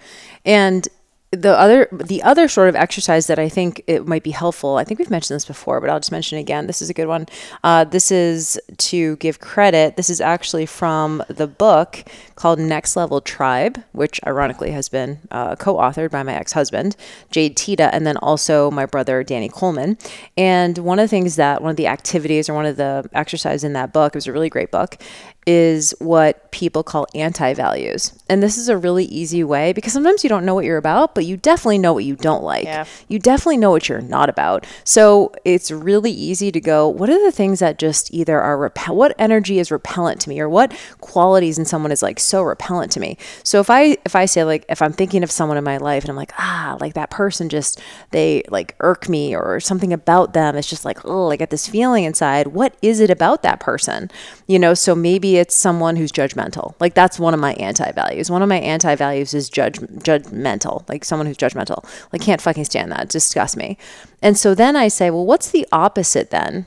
And 0.45 0.87
the 1.31 1.57
other 1.57 1.87
the 1.91 2.23
other 2.23 2.47
sort 2.47 2.69
of 2.69 2.75
exercise 2.75 3.27
that 3.27 3.37
I 3.37 3.49
think 3.49 3.83
it 3.85 4.07
might 4.07 4.23
be 4.23 4.31
helpful. 4.31 4.77
I 4.77 4.83
think 4.83 4.99
we've 4.99 5.11
mentioned 5.11 5.35
this 5.35 5.45
before, 5.45 5.79
but 5.79 5.89
I'll 5.89 5.99
just 5.99 6.11
mention 6.11 6.39
again. 6.39 6.65
This 6.65 6.81
is 6.81 6.89
a 6.89 6.93
good 6.93 7.07
one. 7.07 7.27
Uh, 7.63 7.83
this 7.83 8.11
is 8.11 8.59
to 8.77 9.15
give 9.17 9.39
credit. 9.39 9.95
This 9.95 10.09
is 10.09 10.21
actually 10.21 10.65
from 10.65 11.23
the 11.27 11.45
book 11.45 12.03
called 12.33 12.57
Next 12.57 12.95
Level 12.95 13.21
Tribe, 13.21 13.83
which 13.91 14.19
ironically 14.25 14.71
has 14.71 14.89
been 14.89 15.19
uh, 15.29 15.55
co-authored 15.55 16.09
by 16.09 16.23
my 16.23 16.33
ex-husband 16.33 16.95
Jade 17.29 17.55
Teta, 17.55 17.93
and 17.93 18.07
then 18.07 18.17
also 18.17 18.71
my 18.71 18.87
brother 18.87 19.23
Danny 19.23 19.49
Coleman. 19.49 19.97
And 20.35 20.79
one 20.79 20.97
of 20.97 21.03
the 21.03 21.09
things 21.09 21.35
that 21.35 21.61
one 21.61 21.71
of 21.71 21.77
the 21.77 21.87
activities 21.87 22.49
or 22.49 22.55
one 22.55 22.65
of 22.65 22.77
the 22.77 23.07
exercises 23.13 23.63
in 23.63 23.73
that 23.73 23.93
book 23.93 24.13
it 24.13 24.15
was 24.15 24.27
a 24.27 24.33
really 24.33 24.49
great 24.49 24.71
book 24.71 24.97
is 25.45 25.95
what 25.99 26.51
people 26.51 26.83
call 26.83 27.07
anti 27.15 27.53
values. 27.53 28.13
And 28.29 28.43
this 28.43 28.57
is 28.57 28.69
a 28.69 28.77
really 28.77 29.05
easy 29.05 29.43
way 29.43 29.73
because 29.73 29.93
sometimes 29.93 30.23
you 30.23 30.29
don't 30.29 30.45
know 30.45 30.53
what 30.53 30.65
you're 30.65 30.77
about, 30.77 31.15
but 31.19 31.25
you 31.25 31.35
definitely 31.35 31.77
know 31.77 31.91
what 31.91 32.05
you 32.05 32.15
don't 32.15 32.43
like. 32.43 32.63
Yeah. 32.63 32.85
You 33.09 33.19
definitely 33.19 33.57
know 33.57 33.71
what 33.71 33.89
you're 33.89 33.99
not 33.99 34.29
about. 34.29 34.65
So 34.85 35.33
it's 35.43 35.69
really 35.69 36.11
easy 36.11 36.49
to 36.49 36.61
go, 36.61 36.87
what 36.87 37.09
are 37.09 37.21
the 37.21 37.33
things 37.33 37.59
that 37.59 37.77
just 37.77 38.13
either 38.13 38.39
are 38.39 38.57
repel 38.57 38.95
what 38.95 39.13
energy 39.19 39.59
is 39.59 39.69
repellent 39.69 40.21
to 40.21 40.29
me 40.29 40.39
or 40.39 40.47
what 40.47 40.71
qualities 41.01 41.57
in 41.57 41.65
someone 41.65 41.91
is 41.91 42.01
like 42.01 42.21
so 42.21 42.41
repellent 42.41 42.89
to 42.93 43.01
me. 43.01 43.17
So 43.43 43.59
if 43.59 43.69
I 43.69 43.97
if 44.05 44.15
I 44.15 44.23
say 44.27 44.45
like 44.45 44.63
if 44.69 44.81
I'm 44.81 44.93
thinking 44.93 45.21
of 45.21 45.29
someone 45.29 45.57
in 45.57 45.63
my 45.65 45.75
life 45.75 46.03
and 46.05 46.09
I'm 46.09 46.15
like, 46.15 46.31
ah, 46.37 46.77
like 46.79 46.93
that 46.93 47.09
person 47.09 47.49
just 47.49 47.81
they 48.11 48.43
like 48.47 48.77
irk 48.79 49.09
me 49.09 49.35
or 49.35 49.59
something 49.59 49.91
about 49.91 50.31
them, 50.31 50.55
it's 50.55 50.69
just 50.69 50.85
like, 50.85 51.03
oh, 51.03 51.31
I 51.31 51.35
get 51.35 51.49
this 51.49 51.67
feeling 51.67 52.05
inside. 52.05 52.47
What 52.47 52.77
is 52.81 53.01
it 53.01 53.09
about 53.09 53.43
that 53.43 53.59
person? 53.59 54.09
You 54.47 54.57
know, 54.57 54.73
so 54.73 54.95
maybe 54.95 55.35
it's 55.35 55.53
someone 55.53 55.97
who's 55.97 56.13
judgmental. 56.13 56.75
Like 56.79 56.93
that's 56.93 57.19
one 57.19 57.33
of 57.33 57.41
my 57.41 57.55
anti 57.55 57.91
values. 57.91 58.31
One 58.31 58.41
of 58.41 58.47
my 58.47 58.59
anti 58.59 58.95
values 58.95 59.33
is 59.33 59.49
judge 59.49 59.79
judgmental. 59.79 60.87
Like 60.87 61.03
someone 61.09 61.25
who's 61.27 61.37
judgmental. 61.37 61.83
Like 62.13 62.21
can't 62.21 62.41
fucking 62.41 62.65
stand 62.65 62.91
that. 62.91 63.01
It 63.01 63.09
disgusts 63.09 63.57
me. 63.57 63.77
And 64.21 64.37
so 64.37 64.55
then 64.55 64.75
I 64.75 64.87
say, 64.87 65.09
well, 65.09 65.25
what's 65.25 65.51
the 65.51 65.67
opposite 65.71 66.29
then 66.29 66.65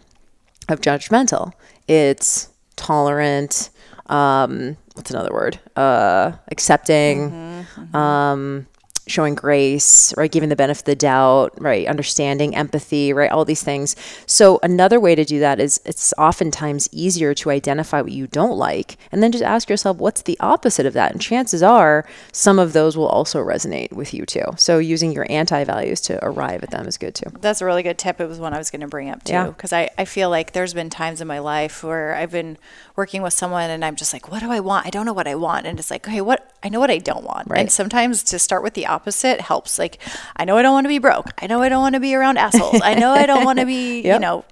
of 0.69 0.81
judgmental? 0.81 1.53
It's 1.89 2.49
tolerant. 2.77 3.71
Um, 4.07 4.77
what's 4.95 5.11
another 5.11 5.33
word? 5.33 5.59
Uh, 5.77 6.33
accepting. 6.51 7.65
Um, 7.95 8.67
showing 9.07 9.35
grace, 9.35 10.15
right? 10.17 10.31
Giving 10.31 10.49
the 10.49 10.57
benefit 10.57 10.83
of 10.83 10.85
the 10.85 10.97
doubt, 10.97 11.53
right? 11.61 11.87
Understanding, 11.87 12.55
empathy, 12.55 13.13
right? 13.13 13.31
All 13.31 13.45
these 13.45 13.63
things. 13.63 13.97
So 14.27 14.59
another 14.63 15.01
way 15.01 15.15
to 15.15 15.25
do 15.25 15.41
that 15.41 15.61
is 15.61 15.81
it's 15.85 16.15
oftentimes 16.19 16.89
easier 16.93 17.35
to 17.35 17.51
identify 17.51 18.01
what 18.01 18.13
you 18.13 18.27
don't 18.27 18.57
like 18.57 18.97
and 19.11 19.23
then 19.23 19.33
just 19.33 19.45
ask 19.45 19.69
yourself, 19.69 19.99
what's 19.99 20.23
the 20.23 20.39
opposite 20.41 20.87
of 20.87 20.93
that? 20.95 21.13
And 21.13 21.21
chances 21.21 21.63
are 21.63 22.07
some 22.33 22.59
of 22.59 22.73
those 22.73 22.97
will 22.97 23.09
also 23.09 23.43
resonate 23.43 23.93
with 23.93 24.15
you 24.15 24.25
too. 24.25 24.45
So 24.57 24.79
using 24.79 25.13
your 25.13 25.27
anti 25.31 25.65
values 25.65 26.01
to 26.03 26.25
arrive 26.25 26.63
at 26.63 26.71
them 26.71 26.87
is 26.87 26.99
good 26.99 27.15
too. 27.15 27.31
That's 27.41 27.61
a 27.61 27.65
really 27.65 27.83
good 27.83 27.99
tip. 27.99 28.21
It 28.21 28.29
was 28.29 28.39
one 28.39 28.55
I 28.55 28.59
was 28.59 28.71
going 28.71 28.81
to 28.81 28.89
bring 28.89 29.11
up 29.11 29.25
too. 29.25 29.33
Yeah. 29.33 29.47
Because 29.49 29.73
I, 29.73 29.91
I 29.99 30.05
feel 30.05 30.31
like 30.31 30.53
there's 30.53 30.75
been 30.75 30.91
times 30.91 31.21
in 31.21 31.29
my 31.29 31.39
life 31.39 31.83
where 31.85 32.15
I've 32.15 32.33
been 32.33 32.57
working 32.97 33.23
with 33.23 33.33
someone 33.33 33.71
and 33.71 33.85
I'm 33.85 33.97
just 33.97 34.13
like, 34.13 34.31
what 34.31 34.41
do 34.41 34.51
I 34.51 34.61
want? 34.61 34.87
I 34.87 34.91
don't 34.91 35.07
know 35.07 35.13
what 35.13 35.27
I 35.27 35.35
want. 35.35 35.67
And 35.67 35.79
it's 35.79 35.91
like, 35.91 36.07
okay, 36.07 36.21
what? 36.21 36.53
I 36.63 36.69
know 36.69 36.79
what 36.81 36.91
I 36.91 36.99
don't 36.99 37.25
want. 37.25 37.49
Right. 37.49 37.61
And 37.61 37.73
sometimes 37.73 38.23
to 38.25 38.39
start 38.39 38.63
with 38.63 38.75
the 38.75 38.87
opposite 38.87 39.41
helps. 39.41 39.79
Like, 39.79 39.99
I 40.37 40.45
know 40.45 40.57
I 40.59 40.63
don't 40.63 40.73
want 40.75 40.85
to 40.85 40.89
be 40.89 40.99
broke. 40.99 41.31
I 41.43 41.47
know 41.47 41.63
I 41.63 41.69
don't 41.69 41.81
want 41.83 41.95
to 41.95 42.01
be 42.01 42.15
around 42.15 42.39
assholes. 42.39 42.81
I 42.83 42.95
know 42.95 43.13
I 43.13 43.27
don't 43.27 43.45
want 43.45 43.59
to 43.61 43.67
be, 43.67 44.01
you 44.07 44.19
know, 44.19 44.45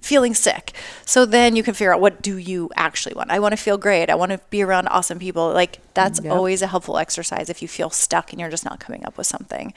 feeling 0.00 0.34
sick. 0.34 0.72
So 1.04 1.24
then 1.26 1.54
you 1.56 1.62
can 1.62 1.74
figure 1.74 1.94
out 1.94 2.00
what 2.00 2.22
do 2.22 2.36
you 2.36 2.70
actually 2.76 3.14
want? 3.14 3.30
I 3.30 3.38
want 3.38 3.52
to 3.52 3.56
feel 3.56 3.78
great. 3.78 4.10
I 4.10 4.14
want 4.16 4.32
to 4.32 4.38
be 4.50 4.62
around 4.62 4.88
awesome 4.88 5.18
people. 5.18 5.52
Like 5.52 5.78
that's 5.94 6.20
Yep. 6.22 6.32
always 6.32 6.60
a 6.62 6.66
helpful 6.66 6.98
exercise 6.98 7.48
if 7.48 7.62
you 7.62 7.68
feel 7.68 7.88
stuck 7.90 8.32
and 8.32 8.40
you're 8.40 8.50
just 8.50 8.64
not 8.64 8.80
coming 8.80 9.04
up 9.06 9.16
with 9.16 9.26
something. 9.26 9.72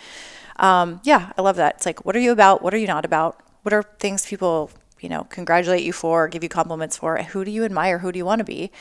Um, 0.57 1.01
yeah, 1.03 1.31
I 1.37 1.41
love 1.41 1.57
that. 1.57 1.75
It's 1.75 1.85
like, 1.85 2.05
what 2.05 2.15
are 2.15 2.19
you 2.19 2.31
about? 2.31 2.61
What 2.61 2.73
are 2.73 2.77
you 2.77 2.87
not 2.87 3.05
about? 3.05 3.39
What 3.63 3.73
are 3.73 3.83
things 3.99 4.25
people, 4.25 4.71
you 5.05 5.09
know, 5.09 5.25
congratulate 5.25 5.83
you 5.83 5.93
for, 5.93 6.27
give 6.27 6.41
you 6.41 6.49
compliments 6.49 6.97
for? 6.97 7.15
Who 7.21 7.45
do 7.45 7.51
you 7.51 7.63
admire? 7.63 7.99
Who 7.99 8.11
do 8.11 8.17
you 8.17 8.25
want 8.25 8.39
to 8.39 8.43
be? 8.43 8.71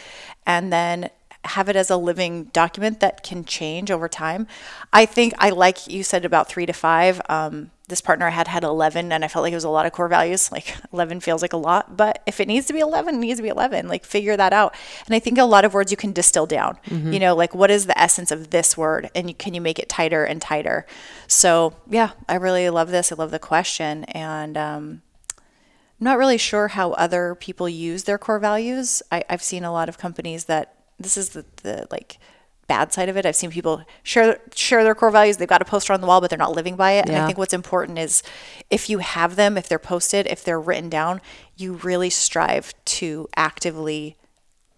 And 0.46 0.72
then 0.72 1.10
have 1.44 1.68
it 1.68 1.76
as 1.76 1.90
a 1.90 1.98
living 1.98 2.44
document 2.44 3.00
that 3.00 3.22
can 3.22 3.44
change 3.44 3.90
over 3.90 4.08
time. 4.08 4.46
I 4.90 5.04
think 5.04 5.34
I 5.38 5.50
like 5.50 5.86
you 5.86 6.02
said 6.02 6.24
about 6.24 6.48
three 6.48 6.64
to 6.64 6.72
five. 6.72 7.20
Um, 7.28 7.70
this 7.88 8.00
partner 8.00 8.26
I 8.26 8.30
had 8.30 8.48
had 8.48 8.64
11 8.64 9.12
and 9.12 9.22
I 9.22 9.28
felt 9.28 9.42
like 9.42 9.52
it 9.52 9.56
was 9.56 9.64
a 9.64 9.68
lot 9.68 9.84
of 9.84 9.92
core 9.92 10.08
values. 10.08 10.50
Like 10.54 10.74
11 10.92 11.20
feels 11.20 11.42
like 11.42 11.52
a 11.52 11.58
lot, 11.58 11.96
but 11.96 12.22
if 12.26 12.40
it 12.40 12.46
needs 12.48 12.66
to 12.68 12.72
be 12.72 12.78
11, 12.78 13.16
it 13.16 13.18
needs 13.18 13.40
to 13.40 13.42
be 13.42 13.48
11. 13.48 13.88
Like 13.88 14.04
figure 14.04 14.36
that 14.36 14.52
out. 14.52 14.74
And 15.04 15.14
I 15.14 15.18
think 15.18 15.36
a 15.36 15.44
lot 15.44 15.64
of 15.64 15.74
words 15.74 15.90
you 15.90 15.96
can 15.96 16.12
distill 16.12 16.46
down, 16.46 16.78
you 17.12 17.18
know, 17.18 17.34
like 17.34 17.54
what 17.54 17.70
is 17.70 17.86
the 17.86 17.98
essence 17.98 18.30
of 18.30 18.50
this 18.50 18.76
word 18.76 19.10
and 19.14 19.28
you, 19.28 19.34
can 19.34 19.52
you 19.52 19.60
make 19.60 19.78
it 19.78 19.90
tighter 19.90 20.24
and 20.24 20.40
tighter? 20.40 20.86
So 21.26 21.74
yeah, 21.90 22.12
I 22.28 22.36
really 22.36 22.70
love 22.70 22.90
this. 22.90 23.12
I 23.12 23.16
love 23.16 23.32
the 23.32 23.38
question. 23.38 24.04
And, 24.04 24.56
um, 24.56 25.02
I'm 26.00 26.04
not 26.04 26.18
really 26.18 26.38
sure 26.38 26.68
how 26.68 26.92
other 26.92 27.34
people 27.34 27.68
use 27.68 28.04
their 28.04 28.18
core 28.18 28.38
values. 28.38 29.02
I, 29.12 29.24
I've 29.28 29.42
seen 29.42 29.64
a 29.64 29.72
lot 29.72 29.88
of 29.88 29.98
companies 29.98 30.46
that 30.46 30.74
this 30.98 31.16
is 31.16 31.30
the, 31.30 31.44
the 31.62 31.86
like 31.90 32.18
bad 32.66 32.92
side 32.92 33.08
of 33.08 33.16
it. 33.16 33.26
I've 33.26 33.36
seen 33.36 33.50
people 33.50 33.82
share 34.02 34.40
share 34.54 34.82
their 34.84 34.94
core 34.94 35.10
values. 35.10 35.36
They've 35.36 35.48
got 35.48 35.62
a 35.62 35.66
poster 35.66 35.92
on 35.92 36.00
the 36.00 36.06
wall, 36.06 36.20
but 36.20 36.30
they're 36.30 36.38
not 36.38 36.54
living 36.54 36.76
by 36.76 36.92
it. 36.92 37.06
And 37.06 37.16
I 37.16 37.26
think 37.26 37.38
what's 37.38 37.54
important 37.54 37.98
is 37.98 38.22
if 38.70 38.88
you 38.90 38.98
have 38.98 39.36
them, 39.36 39.56
if 39.56 39.68
they're 39.68 39.78
posted, 39.78 40.26
if 40.26 40.44
they're 40.44 40.60
written 40.60 40.88
down, 40.88 41.20
you 41.56 41.74
really 41.74 42.10
strive 42.10 42.74
to 42.86 43.28
actively 43.36 44.16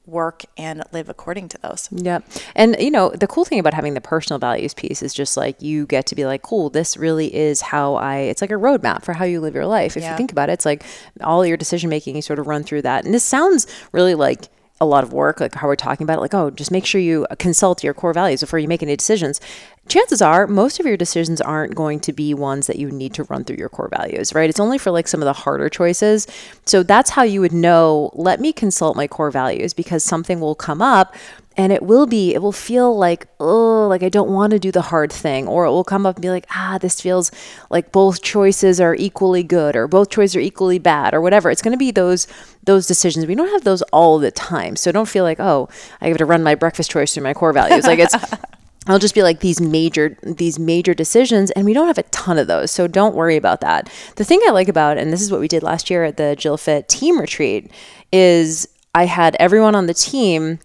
work 0.07 0.45
and 0.57 0.83
live 0.93 1.09
according 1.09 1.49
to 1.49 1.59
those. 1.59 1.89
Yep. 1.91 2.25
And 2.55 2.77
you 2.79 2.91
know, 2.91 3.11
the 3.11 3.27
cool 3.27 3.45
thing 3.45 3.59
about 3.59 3.75
having 3.75 3.95
the 3.95 4.01
personal 4.01 4.39
values 4.39 4.73
piece 4.73 5.03
is 5.03 5.13
just 5.13 5.37
like 5.37 5.61
you 5.61 5.87
get 5.87 6.07
to 6.07 6.15
be 6.15 6.25
like, 6.25 6.43
cool, 6.43 6.71
this 6.71 6.97
really 6.97 7.35
is 7.35 7.61
how 7.61 7.95
I 7.95 8.19
it's 8.19 8.41
like 8.41 8.51
a 8.51 8.55
roadmap 8.55 9.05
for 9.05 9.13
how 9.13 9.25
you 9.25 9.41
live 9.41 9.55
your 9.55 9.67
life. 9.67 9.97
If 9.97 10.03
Yeah. 10.03 10.13
you 10.13 10.17
think 10.17 10.33
about 10.33 10.49
it, 10.49 10.55
it's 10.55 10.65
like 10.67 10.85
all 11.23 11.45
your 11.45 11.57
decision 11.57 11.91
making 11.91 12.17
you 12.17 12.23
sort 12.23 12.39
of 12.39 12.47
run 12.47 12.63
through 12.63 12.83
that. 12.83 13.05
And 13.05 13.13
this 13.13 13.25
sounds 13.25 13.67
really 13.93 14.15
like 14.15 14.49
a 14.79 14.85
lot 14.85 15.03
of 15.03 15.13
work, 15.13 15.41
like 15.41 15.55
how 15.55 15.67
we're 15.67 15.75
talking 15.75 16.05
about 16.05 16.19
it, 16.19 16.21
like, 16.21 16.35
oh, 16.35 16.51
just 16.51 16.71
make 16.71 16.85
sure 16.85 17.01
you 17.01 17.27
consult 17.39 17.83
your 17.83 17.95
core 17.95 18.13
values 18.13 18.41
before 18.41 18.59
you 18.59 18.69
make 18.69 18.83
any 18.83 18.95
decisions. 18.95 19.41
Chances 19.89 20.21
are 20.21 20.47
most 20.47 20.81
of 20.81 20.87
your 20.87 20.97
decisions 20.97 21.41
aren't 21.41 21.75
going 21.75 22.01
to 22.01 22.13
be 22.13 22.35
ones 22.35 22.67
that 22.67 22.77
you 22.77 22.91
need 22.91 23.15
to 23.15 23.25
run 23.25 23.45
through 23.45 23.57
your 23.57 23.69
core 23.69 23.89
values, 23.89 24.35
right? 24.35 24.51
It's 24.51 24.59
only 24.59 24.79
for 24.79 24.91
like 24.91 25.07
some 25.07 25.23
of 25.23 25.27
the 25.27 25.33
harder 25.33 25.69
choices. 25.69 26.27
So 26.65 26.83
that's 26.83 27.11
how 27.11 27.23
you 27.23 27.41
would 27.41 27.53
know, 27.53 28.11
let 28.15 28.41
me 28.41 28.53
consult 28.53 28.97
my 28.97 29.07
core 29.07 29.31
values 29.31 29.75
because 29.75 30.03
something 30.03 30.41
will 30.41 30.57
come 30.57 30.83
up 30.83 31.15
and 31.57 31.73
it 31.73 31.83
will 31.83 32.07
be 32.07 32.35
it 32.35 32.43
will 32.43 32.53
feel 32.53 32.95
like 32.97 33.29
oh 33.41 33.87
like 33.89 34.03
i 34.03 34.11
don't 34.11 34.29
want 34.29 34.51
to 34.51 34.59
do 34.59 34.71
the 34.71 34.83
hard 34.83 35.11
thing. 35.13 35.47
Or 35.47 35.65
it 35.65 35.71
will 35.71 35.85
come 35.85 36.05
up 36.05 36.17
and 36.17 36.23
be 36.23 36.31
like 36.31 36.47
ah 36.51 36.79
this 36.81 37.01
feels 37.01 37.31
like 37.71 37.93
both 37.93 38.23
choices 38.23 38.81
are 38.81 38.95
equally 38.95 39.43
good 39.43 39.77
or 39.77 39.89
both 39.89 40.11
choices 40.11 40.37
are 40.37 40.41
equally 40.41 40.79
bad 40.79 41.15
or 41.15 41.21
whatever. 41.21 41.51
It's 41.51 41.63
going 41.63 41.73
to 41.73 41.79
be 41.79 41.91
those 41.93 42.27
those 42.65 42.87
decisions. 42.87 43.27
We 43.27 43.35
don't 43.35 43.53
have 43.53 43.65
those 43.65 43.83
all 43.83 44.19
the 44.19 44.31
time. 44.31 44.77
So 44.77 44.93
don't 44.93 45.09
feel 45.09 45.25
like 45.25 45.41
oh 45.41 45.69
i 46.01 46.09
have 46.09 46.19
to 46.19 46.27
run 46.27 46.43
my 46.43 46.55
breakfast 46.55 46.91
choice 46.91 47.15
through 47.15 47.23
my 47.23 47.35
core 47.35 47.53
values. 47.53 47.87
Like 47.87 48.01
it's 48.01 48.15
I'll 48.89 48.99
just 48.99 49.15
be 49.15 49.23
like 49.23 49.41
these 49.41 49.61
major 49.61 50.17
these 50.23 50.59
major 50.59 50.95
decisions 50.95 51.51
and 51.53 51.65
we 51.65 51.73
don't 51.73 51.89
have 51.89 51.99
a 51.99 52.05
ton 52.05 52.39
of 52.39 52.47
those. 52.47 52.71
So 52.71 52.87
don't 52.87 53.15
worry 53.15 53.37
about 53.37 53.61
that. 53.61 53.91
The 54.17 54.25
thing 54.25 54.41
I 54.47 54.51
like 54.51 54.69
about 54.69 54.99
and 54.99 55.13
this 55.13 55.21
is 55.23 55.31
what 55.31 55.41
we 55.41 55.49
did 55.49 55.63
last 55.63 55.91
year 55.91 56.05
at 56.05 56.17
the 56.17 56.37
Jill 56.37 56.57
Fit 56.57 56.89
team 56.89 57.19
retreat 57.21 57.71
is 58.13 58.69
I 58.95 59.07
had 59.07 59.37
everyone 59.41 59.75
on 59.75 59.87
the 59.87 59.95
team 59.95 60.59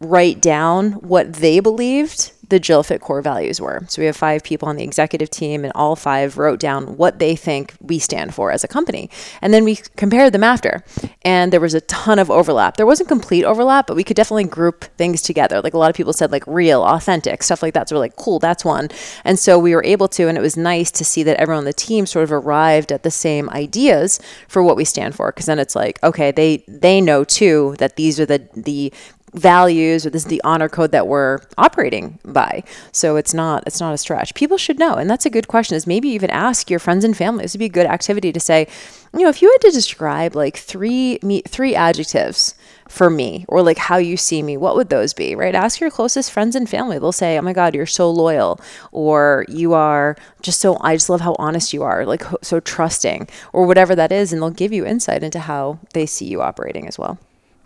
write 0.00 0.40
down 0.40 0.92
what 0.92 1.34
they 1.34 1.60
believed 1.60 2.32
the 2.48 2.60
Jill 2.60 2.82
Fit 2.82 3.00
core 3.00 3.22
values 3.22 3.60
were. 3.60 3.84
So 3.88 4.00
we 4.00 4.06
have 4.06 4.16
five 4.16 4.44
people 4.44 4.68
on 4.68 4.76
the 4.76 4.84
executive 4.84 5.30
team, 5.30 5.64
and 5.64 5.72
all 5.74 5.96
five 5.96 6.38
wrote 6.38 6.60
down 6.60 6.96
what 6.96 7.18
they 7.18 7.36
think 7.36 7.74
we 7.80 7.98
stand 7.98 8.34
for 8.34 8.52
as 8.52 8.62
a 8.62 8.68
company. 8.68 9.10
And 9.42 9.52
then 9.52 9.64
we 9.64 9.76
compared 9.96 10.32
them 10.32 10.44
after. 10.44 10.84
And 11.22 11.52
there 11.52 11.60
was 11.60 11.74
a 11.74 11.80
ton 11.82 12.18
of 12.18 12.30
overlap. 12.30 12.76
There 12.76 12.86
wasn't 12.86 13.08
complete 13.08 13.44
overlap, 13.44 13.86
but 13.86 13.96
we 13.96 14.04
could 14.04 14.16
definitely 14.16 14.44
group 14.44 14.84
things 14.96 15.22
together. 15.22 15.60
Like 15.60 15.74
a 15.74 15.78
lot 15.78 15.90
of 15.90 15.96
people 15.96 16.12
said, 16.12 16.30
like 16.30 16.46
real, 16.46 16.82
authentic, 16.84 17.42
stuff 17.42 17.62
like 17.62 17.74
that. 17.74 17.88
So 17.88 17.96
we're 17.96 18.00
like, 18.00 18.16
cool, 18.16 18.38
that's 18.38 18.64
one. 18.64 18.88
And 19.24 19.38
so 19.38 19.58
we 19.58 19.74
were 19.74 19.84
able 19.84 20.08
to, 20.08 20.28
and 20.28 20.38
it 20.38 20.40
was 20.40 20.56
nice 20.56 20.90
to 20.92 21.04
see 21.04 21.22
that 21.24 21.38
everyone 21.38 21.56
on 21.56 21.64
the 21.64 21.72
team 21.72 22.06
sort 22.06 22.24
of 22.24 22.32
arrived 22.32 22.92
at 22.92 23.02
the 23.02 23.10
same 23.10 23.48
ideas 23.50 24.20
for 24.48 24.62
what 24.62 24.76
we 24.76 24.84
stand 24.84 25.14
for. 25.14 25.30
Cause 25.32 25.46
then 25.46 25.58
it's 25.58 25.74
like, 25.74 26.02
okay, 26.02 26.30
they 26.30 26.64
they 26.68 27.00
know 27.00 27.24
too 27.24 27.74
that 27.78 27.96
these 27.96 28.20
are 28.20 28.26
the 28.26 28.48
the 28.54 28.92
values 29.36 30.06
or 30.06 30.10
this 30.10 30.22
is 30.22 30.28
the 30.28 30.40
honor 30.44 30.68
code 30.68 30.92
that 30.92 31.06
we're 31.06 31.38
operating 31.58 32.18
by. 32.24 32.64
So 32.92 33.16
it's 33.16 33.34
not 33.34 33.64
it's 33.66 33.80
not 33.80 33.94
a 33.94 33.98
stretch. 33.98 34.34
People 34.34 34.58
should 34.58 34.78
know, 34.78 34.94
and 34.94 35.08
that's 35.08 35.26
a 35.26 35.30
good 35.30 35.46
question. 35.46 35.76
Is 35.76 35.86
maybe 35.86 36.08
even 36.08 36.30
ask 36.30 36.70
your 36.70 36.78
friends 36.78 37.04
and 37.04 37.16
family. 37.16 37.42
This 37.42 37.54
would 37.54 37.60
be 37.60 37.66
a 37.66 37.68
good 37.68 37.86
activity 37.86 38.32
to 38.32 38.40
say, 38.40 38.66
you 39.12 39.20
know, 39.20 39.28
if 39.28 39.42
you 39.42 39.50
had 39.50 39.60
to 39.68 39.70
describe 39.70 40.34
like 40.34 40.56
three 40.56 41.18
me, 41.22 41.42
three 41.42 41.74
adjectives 41.74 42.54
for 42.88 43.10
me 43.10 43.44
or 43.48 43.62
like 43.62 43.78
how 43.78 43.96
you 43.96 44.16
see 44.16 44.42
me, 44.42 44.56
what 44.56 44.76
would 44.76 44.88
those 44.88 45.12
be? 45.12 45.34
Right? 45.34 45.54
Ask 45.54 45.80
your 45.80 45.90
closest 45.90 46.32
friends 46.32 46.56
and 46.56 46.68
family. 46.68 46.98
They'll 46.98 47.12
say, 47.12 47.38
"Oh 47.38 47.42
my 47.42 47.52
god, 47.52 47.74
you're 47.74 47.86
so 47.86 48.10
loyal," 48.10 48.58
or 48.92 49.44
"You 49.48 49.74
are 49.74 50.16
just 50.40 50.60
so 50.60 50.78
I 50.80 50.96
just 50.96 51.10
love 51.10 51.20
how 51.20 51.36
honest 51.38 51.72
you 51.74 51.82
are, 51.82 52.06
like 52.06 52.24
so 52.42 52.60
trusting," 52.60 53.28
or 53.52 53.66
whatever 53.66 53.94
that 53.94 54.12
is, 54.12 54.32
and 54.32 54.40
they'll 54.40 54.50
give 54.50 54.72
you 54.72 54.86
insight 54.86 55.22
into 55.22 55.40
how 55.40 55.78
they 55.92 56.06
see 56.06 56.26
you 56.26 56.40
operating 56.40 56.88
as 56.88 56.98
well. 56.98 57.18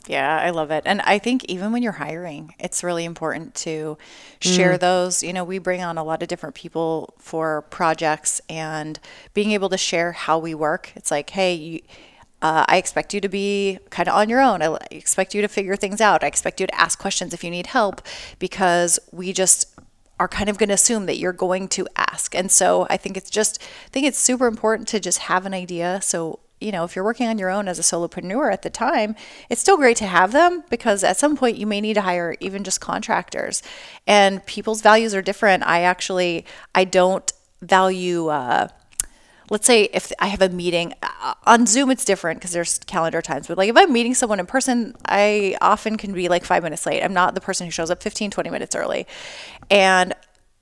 Yeah, 0.07 0.41
I 0.43 0.51
love 0.51 0.71
it. 0.71 0.83
And 0.87 1.01
I 1.03 1.19
think 1.19 1.45
even 1.45 1.73
when 1.73 1.83
you're 1.83 1.93
hiring, 1.93 2.55
it's 2.59 2.83
really 2.83 3.05
important 3.05 3.55
to 3.57 3.99
share 4.41 4.75
Mm. 4.77 4.81
those. 4.81 5.23
You 5.23 5.33
know, 5.33 5.45
we 5.45 5.59
bring 5.59 5.83
on 5.83 5.99
a 5.99 6.05
lot 6.05 6.23
of 6.23 6.29
different 6.29 6.55
people 6.55 7.15
for 7.19 7.63
projects 7.63 8.41
and 8.49 8.99
being 9.35 9.53
able 9.53 9.69
to 9.69 9.77
share 9.77 10.13
how 10.13 10.39
we 10.39 10.55
work. 10.55 10.93
It's 10.97 11.11
like, 11.11 11.31
hey, 11.31 11.55
you, 11.55 11.81
uh, 12.43 12.65
I 12.67 12.79
expect 12.79 13.13
you 13.13 13.21
to 13.21 13.29
be 13.29 13.79
kind 13.91 14.09
of 14.09 14.15
on 14.15 14.31
your 14.31 14.41
own. 14.41 14.63
I 14.63 14.79
expect 14.91 15.35
you 15.35 15.43
to 15.43 15.49
figure 15.49 15.77
things 15.77 16.01
out. 16.01 16.25
I 16.25 16.29
expect 16.29 16.61
you 16.61 16.67
to 16.67 16.75
ask 16.81 16.99
questions 16.99 17.35
if 17.35 17.45
you 17.45 17.51
need 17.51 17.67
help 17.67 18.01
because 18.39 18.99
we 19.13 19.33
just 19.35 19.67
are 20.19 20.29
kind 20.29 20.49
of 20.49 20.57
going 20.59 20.69
to 20.69 20.75
assume 20.75 21.07
that 21.07 21.19
you're 21.19 21.33
going 21.33 21.69
to 21.69 21.87
ask. 21.97 22.35
And 22.35 22.51
so 22.51 22.87
I 22.91 22.97
think 22.97 23.17
it's 23.17 23.31
just, 23.31 23.61
I 23.87 23.89
think 23.91 24.07
it's 24.07 24.19
super 24.19 24.47
important 24.47 24.89
to 24.89 25.01
just 25.01 25.19
have 25.21 25.45
an 25.47 25.53
idea. 25.55 26.01
So, 26.03 26.41
you 26.61 26.70
know, 26.70 26.85
if 26.85 26.94
you're 26.94 27.05
working 27.05 27.27
on 27.27 27.38
your 27.38 27.51
own 27.51 27.68
as 27.68 27.79
a 27.79 27.83
solopreneur 27.83 28.53
at 28.53 28.62
the 28.62 28.70
time, 28.70 29.16
it's 29.49 29.61
still 29.61 29.77
great 29.77 29.96
to 29.96 30.07
have 30.07 30.33
them 30.33 30.62
because 30.68 31.03
at 31.03 31.16
some 31.16 31.37
point 31.37 31.57
you 31.57 31.66
may 31.66 31.81
need 31.81 31.94
to 31.94 32.03
hire 32.03 32.37
even 32.40 32.62
just 32.64 32.81
contractors. 32.81 33.62
And 34.07 34.44
people's 34.46 34.83
values 34.83 35.14
are 35.14 35.23
different. 35.23 35.64
I 35.64 35.83
actually, 35.83 36.44
I 36.75 36.85
don't 36.85 37.33
value, 37.62 38.29
uh, 38.29 38.68
let's 39.51 39.66
say 39.66 39.85
if 39.92 40.12
I 40.18 40.29
have 40.29 40.42
a 40.42 40.51
meeting 40.51 40.92
uh, 41.03 41.35
on 41.44 41.66
Zoom, 41.66 41.90
it's 41.90 42.05
different 42.05 42.40
because 42.40 42.53
there's 42.53 42.79
calendar 42.81 43.23
times. 43.23 43.46
But 43.46 43.57
like 43.57 43.70
if 43.70 43.77
I'm 43.77 43.92
meeting 43.92 44.14
someone 44.14 44.38
in 44.38 44.46
person, 44.46 44.94
I 45.07 45.57
often 45.62 45.96
can 45.96 46.12
be 46.12 46.29
like 46.29 46.44
five 46.44 46.62
minutes 46.62 46.85
late. 46.85 47.03
I'm 47.03 47.14
not 47.14 47.35
the 47.35 47.40
person 47.40 47.66
who 47.66 47.70
shows 47.70 47.90
up 47.90 48.03
15, 48.03 48.31
20 48.31 48.51
minutes 48.51 48.77
early. 48.77 49.07
And 49.70 50.14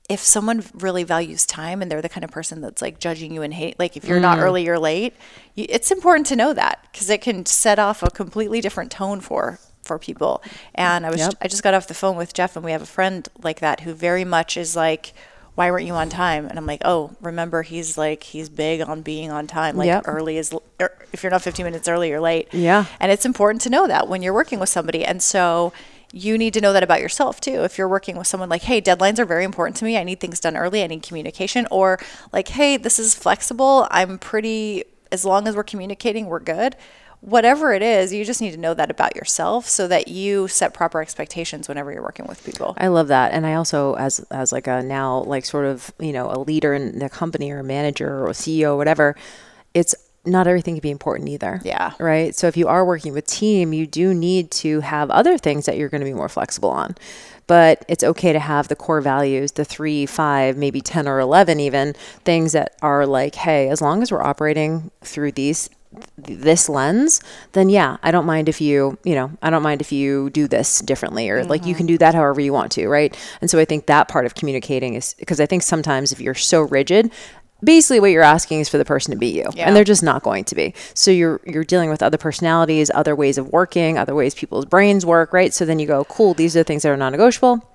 if 0.09 0.21
someone 0.21 0.65
really 0.75 1.05
values 1.05 1.45
time 1.45 1.83
and 1.83 1.91
they're 1.91 2.01
the 2.01 2.09
kind 2.09 2.25
of 2.25 2.31
person 2.31 2.61
that's 2.63 2.81
like 2.81 2.99
judging 2.99 3.33
you 3.33 3.43
and 3.43 3.53
hate, 3.53 3.79
like 3.79 3.97
if 3.97 4.05
you're 4.05 4.21
not 4.21 4.39
early, 4.39 4.65
you're 4.65 4.79
late, 4.79 5.15
you, 5.55 5.67
it's 5.69 5.91
important 5.91 6.27
to 6.29 6.37
know 6.37 6.55
that 6.55 6.83
because 6.91 7.11
it 7.11 7.21
can 7.21 7.45
set 7.45 7.79
off 7.79 8.03
a 8.03 8.11
completely 8.11 8.61
different 8.61 8.91
tone 8.91 9.21
for 9.21 9.59
for 9.83 9.99
people. 9.99 10.43
And 10.75 11.07
I 11.07 11.11
was 11.11 11.21
Yep. 11.21 11.35
I 11.43 11.49
just 11.49 11.63
got 11.63 11.75
off 11.75 11.87
the 11.89 11.95
phone 11.95 12.17
with 12.17 12.33
Jeff 12.33 12.57
and 12.57 12.65
we 12.65 12.73
have 12.73 12.83
a 12.83 12.87
friend 12.87 13.29
like 13.43 13.61
that 13.61 13.81
who 13.81 13.93
very 13.93 14.25
much 14.25 14.57
is 14.57 14.75
like 14.77 15.13
why 15.55 15.73
weren't 15.73 15.87
you 15.87 15.95
on 15.95 16.09
time? 16.09 16.47
And 16.47 16.57
I'm 16.57 16.67
like, 16.67 16.83
oh, 16.85 17.17
remember 17.21 17.63
he's 17.63 17.99
like 17.99 18.23
he's 18.23 18.49
big 18.49 18.81
on 18.81 19.03
being 19.03 19.33
on 19.33 19.47
time. 19.49 19.77
Like 19.77 19.87
Yep. 19.89 20.05
early 20.07 20.39
is 20.39 20.55
er, 20.81 20.95
if 21.13 21.23
you're 21.25 21.33
not 21.33 21.43
15 21.43 21.65
minutes 21.65 21.89
early, 21.89 22.11
you're 22.11 22.21
late. 22.21 22.49
Yeah. 22.53 22.85
And 23.01 23.11
it's 23.11 23.27
important 23.27 23.63
to 23.63 23.71
know 23.71 23.89
that 23.89 24.09
when 24.09 24.23
you're 24.23 24.33
working 24.33 24.61
with 24.61 24.69
somebody. 24.69 25.05
And 25.05 25.21
so 25.21 25.73
you 26.13 26.39
need 26.39 26.55
to 26.55 26.61
know 26.61 26.73
that 26.73 26.83
about 26.83 27.01
yourself 27.01 27.41
too. 27.41 27.65
If 27.65 27.77
you're 27.77 27.89
working 27.89 28.17
with 28.17 28.27
someone 28.27 28.49
like, 28.49 28.63
hey, 28.63 28.81
deadlines 28.81 29.19
are 29.19 29.25
very 29.25 29.45
important 29.45 29.77
to 29.79 29.85
me. 29.85 29.97
I 29.99 30.05
need 30.05 30.21
things 30.21 30.41
done 30.41 30.57
early. 30.57 30.83
I 30.83 30.87
need 30.87 31.03
communication. 31.03 31.67
Or 31.71 31.99
like, 32.33 32.49
hey, 32.49 32.77
this 32.77 32.99
is 32.99 33.15
flexible. 33.15 33.87
I'm 33.91 34.19
pretty, 34.19 34.85
as 35.13 35.25
long 35.25 35.47
as 35.47 35.55
we're 35.55 35.65
communicating, 35.65 36.27
we're 36.27 36.41
good. 36.41 36.77
Whatever 37.21 37.73
it 37.73 37.83
is, 37.83 38.13
you 38.13 38.25
just 38.25 38.41
need 38.41 38.53
to 38.53 38.57
know 38.57 38.75
that 38.75 38.93
about 38.93 39.17
yourself 39.17 39.67
so 39.67 39.89
that 39.89 40.07
you 40.07 40.47
set 40.47 40.73
proper 40.73 41.03
expectations 41.03 41.69
whenever 41.69 41.93
you're 41.93 42.03
working 42.03 42.27
with 42.27 42.45
people. 42.45 42.75
I 42.79 42.87
love 42.87 43.09
that, 43.09 43.33
and 43.33 43.45
I 43.45 43.55
also, 43.55 43.95
as 43.95 44.21
as 44.31 44.53
like 44.53 44.69
a 44.69 44.85
now 44.85 45.23
like 45.25 45.45
sort 45.45 45.67
of 45.67 45.93
you 45.99 46.13
know 46.13 46.31
a 46.31 46.39
leader 46.39 46.75
in 46.75 47.01
the 47.01 47.09
company 47.09 47.51
or 47.51 47.59
a 47.59 47.65
manager 47.65 48.21
or 48.21 48.29
a 48.29 48.35
CEO, 48.35 48.75
or 48.75 48.77
whatever, 48.77 49.17
it's 49.75 49.97
not 50.25 50.47
everything 50.47 50.75
can 50.75 50.81
be 50.81 50.91
important 50.91 51.29
either. 51.29 51.61
Yeah. 51.65 51.93
Right. 51.99 52.35
So 52.35 52.47
if 52.47 52.57
you 52.57 52.69
are 52.69 52.85
working 52.85 53.13
with 53.13 53.27
team, 53.27 53.73
you 53.73 53.87
do 53.87 54.13
need 54.13 54.51
to 54.53 54.81
have 54.81 55.11
other 55.11 55.39
things 55.39 55.67
that 55.67 55.77
you're 55.77 55.89
going 55.89 56.01
to 56.01 56.05
be 56.05 56.15
more 56.15 56.29
flexible 56.29 56.71
on. 56.71 56.97
But 57.47 57.85
it's 57.89 58.05
okay 58.05 58.35
to 58.35 58.39
have 58.39 58.69
the 58.69 58.77
core 58.77 59.01
values, 59.01 59.53
the 59.53 59.65
three, 59.65 60.05
five, 60.05 60.57
maybe 60.57 60.83
10 60.83 61.09
or 61.09 61.19
11 61.19 61.61
even 61.61 61.95
things 62.25 62.53
that 62.53 62.77
are 62.83 63.07
like, 63.07 63.37
hey, 63.37 63.71
as 63.71 63.81
long 63.81 64.03
as 64.03 64.13
we're 64.13 64.23
operating 64.23 64.91
through 65.03 65.33
these 65.33 65.71
this 66.17 66.69
lens, 66.69 67.23
then 67.53 67.69
yeah, 67.69 67.97
I 68.03 68.11
don't 68.11 68.27
mind 68.27 68.49
if 68.49 68.61
you, 68.61 68.99
you 69.05 69.15
know, 69.15 69.31
I 69.41 69.51
don't 69.51 69.63
mind 69.63 69.81
if 69.81 69.91
you 69.91 70.31
do 70.31 70.47
this 70.47 70.81
differently 70.81 71.31
or 71.31 71.45
like 71.45 71.65
you 71.65 71.73
mm-hmm. 71.73 71.79
can 71.79 71.87
do 71.87 71.99
that 71.99 72.15
however 72.15 72.41
you 72.41 72.53
want 72.53 72.73
to, 72.73 72.89
right? 72.89 73.17
And 73.41 73.51
so 73.51 73.59
I 73.59 73.65
think 73.65 73.87
that 73.87 74.09
part 74.09 74.27
of 74.27 74.35
communicating 74.35 74.95
is 74.95 75.15
because 75.15 75.41
I 75.41 75.47
think 75.47 75.63
sometimes 75.63 76.13
if 76.13 76.21
you're 76.21 76.35
so 76.35 76.63
rigid, 76.63 77.11
basically 77.63 77.99
what 78.01 78.11
you're 78.11 78.23
asking 78.23 78.61
is 78.61 78.69
for 78.69 78.79
the 78.79 78.85
person 78.85 79.11
to 79.13 79.19
be 79.19 79.29
you 79.29 79.45
Yeah. 79.55 79.67
and 79.67 79.75
they're 79.75 79.85
just 79.85 80.03
not 80.03 80.23
going 80.23 80.45
to 80.45 80.55
be 80.55 80.75
so 80.95 81.11
you're 81.11 81.41
you're 81.45 81.65
dealing 81.65 81.91
with 81.91 82.03
other 82.03 82.19
personalities 82.19 82.91
other 82.95 83.17
ways 83.17 83.37
of 83.39 83.49
working 83.53 83.99
other 83.99 84.15
ways 84.15 84.35
people's 84.35 84.65
brains 84.65 85.05
work 85.05 85.33
right 85.33 85.53
so 85.53 85.65
then 85.65 85.79
you 85.79 85.87
go 85.87 86.05
cool 86.05 86.35
these 86.35 86.55
are 86.55 86.61
the 86.61 86.65
things 86.65 86.83
that 86.83 86.91
are 86.91 86.97
non-negotiable 86.97 87.69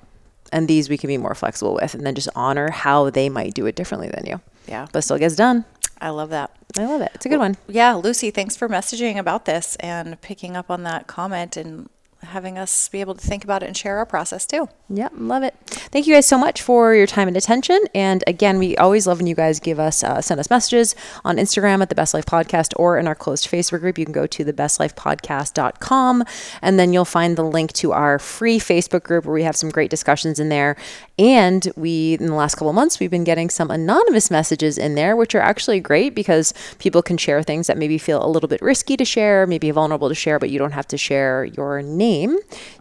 and 0.52 0.68
these 0.68 0.88
we 0.90 0.98
can 0.98 1.08
be 1.08 1.18
more 1.18 1.36
flexible 1.36 1.74
with 1.74 1.94
and 1.96 2.06
then 2.06 2.16
just 2.16 2.30
honor 2.36 2.72
how 2.72 3.10
they 3.10 3.28
might 3.28 3.54
do 3.54 3.66
it 3.66 3.76
differently 3.76 4.10
than 4.10 4.26
you 4.26 4.40
Yeah. 4.68 4.88
but 4.94 5.04
still 5.04 5.18
gets 5.18 5.36
done 5.36 5.66
I 6.00 6.10
love 6.10 6.30
that. 6.32 6.52
i 6.78 6.86
love 6.86 7.02
it 7.02 7.12
it's 7.16 7.26
a 7.26 7.30
good 7.30 7.40
one 7.40 7.56
Yeah, 7.68 7.94
Lucy, 7.94 8.30
thanks 8.32 8.56
for 8.56 8.68
messaging 8.70 9.18
about 9.18 9.46
this 9.46 9.76
and 9.82 10.20
picking 10.22 10.56
up 10.56 10.70
on 10.72 10.84
that 10.84 11.08
comment 11.08 11.56
and 11.58 11.90
having 12.24 12.58
us 12.58 12.90
be 12.90 13.02
able 13.02 13.16
to 13.16 13.26
think 13.26 13.44
about 13.44 13.64
it 13.64 13.68
and 13.68 13.78
share 13.78 13.98
our 13.98 14.06
process 14.06 14.46
too. 14.46 14.68
Yep, 14.90 15.14
love 15.18 15.44
it. 15.44 15.56
Thank 15.68 16.08
you 16.08 16.14
guys 16.14 16.26
so 16.26 16.38
much 16.38 16.62
for 16.62 16.94
your 16.94 17.08
time 17.08 17.28
and 17.28 17.38
attention. 17.38 17.80
And 17.94 18.24
again, 18.28 18.60
we 18.60 18.76
always 18.78 19.08
love 19.08 19.18
when 19.18 19.28
you 19.28 19.36
guys 19.36 19.60
give 19.60 19.80
us 19.80 20.04
uh, 20.04 20.22
send 20.22 20.40
us 20.40 20.50
messages 20.50 20.96
on 21.24 21.38
Instagram 21.38 21.82
at 21.82 21.90
the 21.90 21.96
Best 21.96 22.14
Life 22.14 22.26
Podcast 22.26 22.74
or 22.78 22.98
in 22.98 23.08
our 23.08 23.16
closed 23.16 23.48
Facebook 23.48 23.80
group. 23.80 23.98
You 23.98 24.06
can 24.06 24.14
go 24.14 24.28
to 24.28 24.46
thebestlifepodcast.com 24.46 26.24
and 26.62 26.80
then 26.80 26.94
you'll 26.94 27.06
find 27.06 27.38
the 27.38 27.44
link 27.44 27.74
to 27.74 27.92
our 27.92 28.20
free 28.20 28.60
Facebook 28.60 29.04
group 29.04 29.26
where 29.26 29.34
we 29.34 29.44
have 29.44 29.56
some 29.56 29.70
great 29.70 29.90
discussions 29.90 30.40
in 30.40 30.50
there. 30.50 30.76
And 31.20 31.72
we, 31.76 32.16
in 32.20 32.28
the 32.28 32.36
last 32.36 32.56
couple 32.56 32.74
months, 32.74 33.00
we've 33.00 33.12
been 33.12 33.24
getting 33.24 33.50
some 33.50 33.70
anonymous 33.70 34.32
messages 34.32 34.78
in 34.78 34.96
there, 34.96 35.16
which 35.16 35.36
are 35.36 35.42
actually 35.42 35.80
great 35.80 36.16
because 36.16 36.54
people 36.80 37.02
can 37.02 37.18
share 37.18 37.44
things 37.44 37.68
that 37.68 37.78
maybe 37.78 37.98
feel 37.98 38.26
a 38.26 38.30
little 38.30 38.50
bit 38.50 38.62
risky 38.62 38.98
to 38.98 39.06
share, 39.06 39.46
maybe 39.46 39.70
vulnerable 39.72 40.10
to 40.10 40.16
share, 40.16 40.40
but 40.40 40.50
you 40.50 40.58
don't 40.58 40.72
have 40.72 40.88
to 40.88 40.98
share 40.98 41.46
your 41.46 41.82
name. 41.82 42.13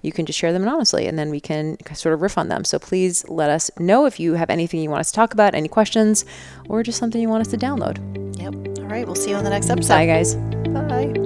You 0.03 0.13
can 0.13 0.27
just 0.27 0.39
share 0.39 0.53
them 0.53 0.63
anonymously 0.63 1.07
and 1.07 1.19
then 1.19 1.31
we 1.31 1.41
can 1.41 1.77
sort 1.95 2.15
of 2.15 2.23
riff 2.23 2.39
on 2.39 2.49
them. 2.49 2.65
So 2.65 2.79
please 2.79 3.29
let 3.29 3.51
us 3.51 3.71
know 3.79 4.07
if 4.07 4.21
you 4.21 4.35
have 4.35 4.51
anything 4.51 4.81
you 4.81 4.91
want 4.91 5.01
us 5.01 5.11
to 5.11 5.17
talk 5.17 5.33
about, 5.33 5.55
any 5.55 5.69
questions, 5.69 6.25
or 6.69 6.83
just 6.83 6.99
something 6.99 7.21
you 7.21 7.29
want 7.29 7.43
us 7.47 7.51
to 7.53 7.59
download. 7.59 7.99
Yep. 8.39 8.79
All 8.79 8.91
right. 8.91 9.07
We'll 9.07 9.15
see 9.15 9.31
you 9.31 9.37
on 9.37 9.45
the 9.45 9.51
next 9.51 9.71
episode. 9.71 9.95
Bye, 9.95 10.07
guys. 10.07 11.22